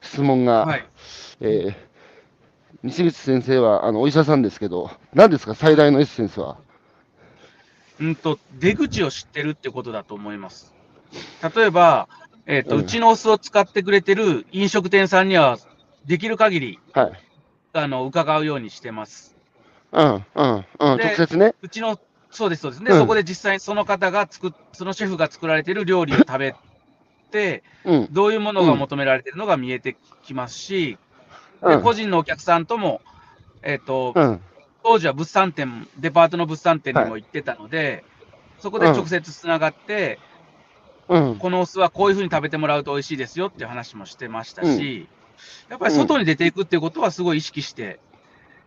[0.00, 0.86] 質問が、はい。
[1.40, 1.89] えー
[2.82, 6.56] 西口先生はあのお医者さんですけど、何ですか、最大のエッセンスは？
[8.00, 10.74] うんと、出口を知ってるってことだと思います。
[11.54, 12.08] 例えば、
[12.46, 15.58] えっ、と、ううんちのお酢を使ってくれてる飲食店さんには、
[16.06, 17.12] できる限り、はい。
[17.74, 19.36] あの、伺うようにしてます。
[19.92, 21.54] うん、うん、うん、で直接ね。
[21.60, 22.00] うちの、
[22.30, 22.84] そうです、そうです。
[22.84, 26.54] で、うんそこで実際にその方が作っ、そのシェフが作られてる料理を食べ
[27.30, 30.98] て、うん、どういうものが求められてるのが見えてきますし、で
[31.62, 33.00] うん、個人のお客さんとも、
[33.62, 34.40] えっ、と、うん、
[34.82, 38.04] 当時は物産展、デパートの物産展にも行ってたので、
[38.58, 40.18] そこで直接つながって、
[41.08, 45.08] うん、このお酢はこういうふうに食べてもらうと美味しいですよっていう話もしてましたし、
[45.68, 47.98] やっぱり外に出ていくっていうことはすごい意識して、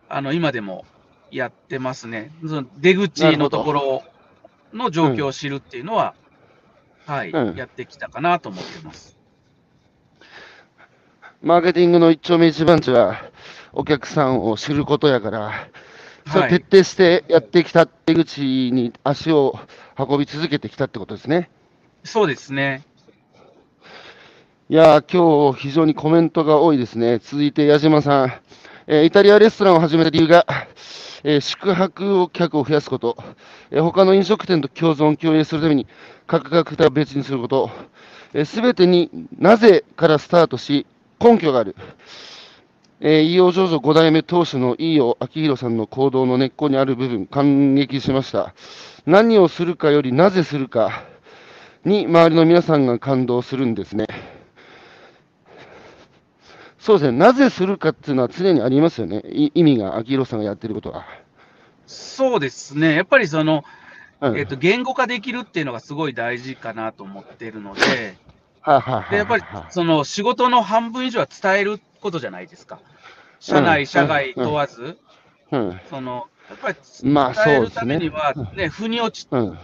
[0.08, 0.84] あの、今でも
[1.30, 2.32] やってますね。
[2.46, 4.02] その出口のところ
[4.72, 6.14] の状況を知るっていうのは、
[7.06, 7.56] はい、うん。
[7.56, 9.16] やってきたかなと思ってます。
[11.44, 13.20] マーケティングの一丁目一番地は、
[13.74, 15.52] お客さんを知ることやから、
[16.32, 18.40] それ徹底してやってきた出口
[18.72, 19.58] に足を
[19.98, 21.50] 運び続けてきたってことですね。
[22.02, 22.82] そうですね。
[24.70, 27.18] いやー、今日非常にコメントが多いですね。
[27.18, 28.32] 続いて矢島さん、
[28.86, 30.46] えーイタリアレストランを始めた理由が、
[31.24, 33.18] えー宿泊客を増やすこと、
[33.70, 35.86] えー他の飲食店と共存、共栄するために
[36.26, 37.70] 価格が桁を別にすること、
[38.46, 40.86] すべてになぜからスタートし、
[41.24, 41.74] 根拠がある。
[43.00, 48.54] えー、飯尾上場5代目当主の飯尾明宏さんの行動の根っこにある部分、感激しました。
[49.06, 51.04] 何をするかよりなぜするか
[51.84, 54.06] に周りの皆さんが感動するんですね。
[56.78, 61.06] そうですね、なぜするかっていうのは常にありますよね、い意味が、秋広さんがやってることは。
[61.86, 62.94] そうですね。
[62.94, 63.64] やっぱりその、
[64.20, 68.16] うんえっと、言語化できるっていうのがすごい大事かなと思ってるので。
[69.08, 72.80] でやっぱりその仕事の半分以上は伝えることじゃないですか。
[73.38, 74.98] 社うん内、社外問わず、
[75.52, 75.80] うん。
[75.84, 79.58] そのやっぱりまあ伝えるためには、ね、腑に落ちうん。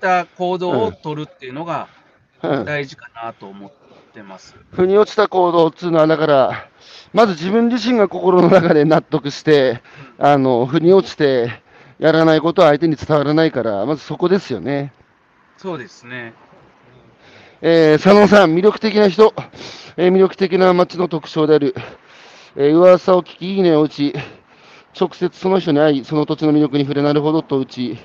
[0.00, 1.88] た行動を取るっていうのが
[2.42, 2.64] うん。
[2.64, 3.72] 大事かなと思っ
[4.12, 4.54] てます。
[4.72, 6.70] 腑に落ちた行動っていうのは、だから、
[7.12, 9.82] まず自分自身が心の中で納得して、
[10.18, 11.62] あの、腑に落ちて、
[11.98, 14.92] やらないことは相手に伝わらないから、まずそこですよね。
[15.56, 16.38] そうですね。
[17.66, 19.32] えー佐野さん、魅力的な人、
[19.96, 21.74] えー魅力的な街の特徴である、
[22.56, 24.12] えー噂を聞き、いいねを打ち、
[24.98, 27.96] 直接その人に会い、その土地の魅力に触れなるほどと打ち、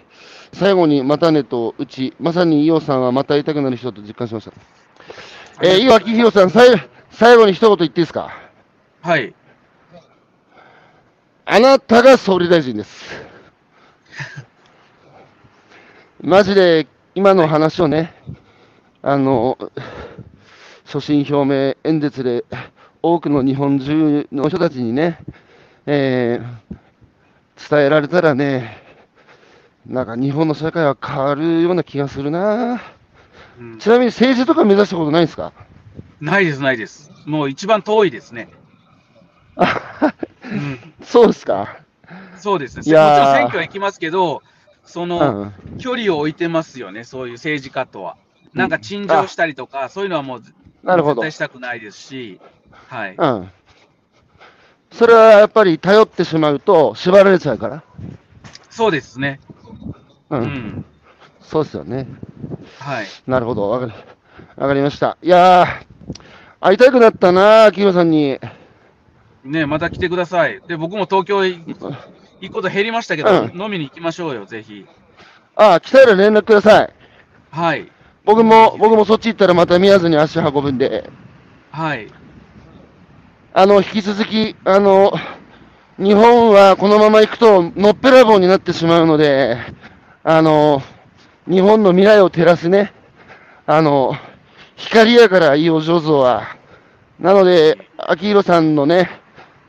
[0.53, 4.53] 最後にまたねと打ち、まさに伊代さんはまた会いたくなる人と実感しました。
[5.62, 6.70] えー、伊代明宏さん、最
[7.12, 8.32] 最後に一言言っていいですか？
[9.01, 9.36] はい。
[11.45, 13.14] あなたが総理大臣です。
[16.24, 18.14] マジで今の話をね、
[19.02, 19.58] あの、
[20.86, 22.43] 所信表明演説で
[23.02, 25.20] 多くの日本中の人たちにね、
[25.86, 26.78] えー
[27.70, 28.78] 伝えられたらね、
[29.86, 32.82] なんか日本の社会は変わるような気がするな。
[33.60, 35.52] うんちなみに政治とか目指したことないですか？
[36.22, 37.12] ないです、ないです。
[37.26, 38.47] もう一番遠いですね。
[39.58, 41.80] うん、そうですか。
[42.38, 42.82] そうですね。
[42.82, 44.41] もいちろん選挙は行きますけど、
[44.86, 45.54] そうのん。
[45.78, 48.16] 距離を置いてますよね、そういう政治家とは。
[48.54, 50.43] なんか陳情したりとか、そういうのはもう
[50.84, 52.39] なるほど絶対したくないですし、
[52.88, 53.16] はい。
[53.18, 53.52] うん。
[54.91, 57.84] それはやっぱり頼ってしまうと縛られちゃうから。
[58.70, 59.39] そうですね。
[60.30, 60.38] う。
[60.38, 60.86] うんん。
[61.41, 62.08] そうですよね。
[62.80, 63.08] はい。
[63.28, 63.70] なるほど。
[63.70, 63.93] わか
[64.56, 65.18] かりました。
[65.22, 65.86] いやー、
[66.60, 68.39] 会いたくなったな、秋広さんに。
[69.43, 70.62] ねまた来てください。
[70.68, 71.58] で、僕も東京い
[72.41, 74.86] 行くこと減りましたけど、う飲みに行きましょうよ、ぜひ。
[75.56, 76.93] ああ、来たら連絡ください。
[77.52, 77.91] はい。
[78.30, 81.10] 僕も、僕もそっち行ったらまた宮津に足運ぶんで。
[81.72, 82.12] はい。
[83.56, 85.12] あの、引き続き、あの、
[85.98, 89.58] 日本はこのまま行くと、のっぺらぼうになってしまうので、
[90.24, 90.84] あの、
[91.48, 92.94] 日本の未来を照らすね、
[93.66, 94.14] あの、
[94.76, 96.56] 光やから、いいお上手は。
[97.20, 99.10] なので、秋広さんのね、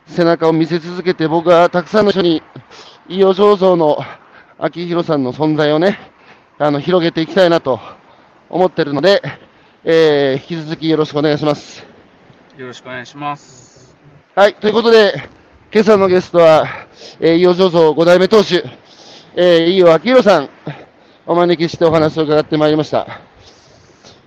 [0.05, 2.43] 背中を見せ続けて、僕はたくさんの人に、
[3.09, 3.97] いいお上手の
[4.59, 5.97] 秋広さんの存在をね、
[6.59, 7.79] あの、広げていきたいなと
[8.51, 9.21] 思ってるので、
[9.85, 11.85] えー、引き続きよろしくお願いします。
[12.57, 13.95] よろしくお願いします。
[14.35, 15.29] はい、ということで、
[15.73, 16.67] 今朝のゲストは、
[17.21, 18.61] えー、伊予醸造5代目当主、
[19.35, 20.49] えー、伊予明宏さん、
[21.25, 23.21] お招きしてお話を伺ってまいりました。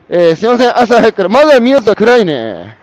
[0.08, 2.78] えー、すいません、朝早くから、まだ宮津は暗いね。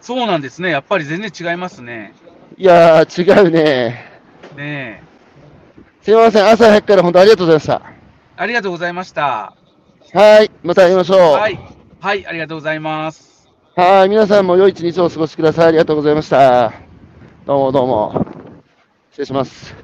[0.00, 0.70] そうなんですね。
[0.70, 2.14] やっぱり全然違いますね。
[2.56, 4.20] いやー、違うね。
[4.56, 5.02] ねえ。
[6.00, 7.82] すいません、朝早くから本当ありがとうございました。
[8.38, 9.54] ありがとうございました。
[10.12, 11.18] はい、また会いましょう。
[11.32, 11.58] はい。
[12.00, 13.48] はい、ありがとうございます。
[13.74, 15.66] はい、皆さんも良い一日をお過ごしください。
[15.66, 16.72] ありがとうございました。
[17.44, 18.26] どうもどうも。
[19.10, 19.74] 失礼します。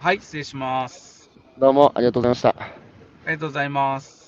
[0.00, 1.30] はい、失礼します。
[1.58, 2.50] どうもありがとうございました。
[2.50, 2.54] あ
[3.26, 4.23] りがとうございます。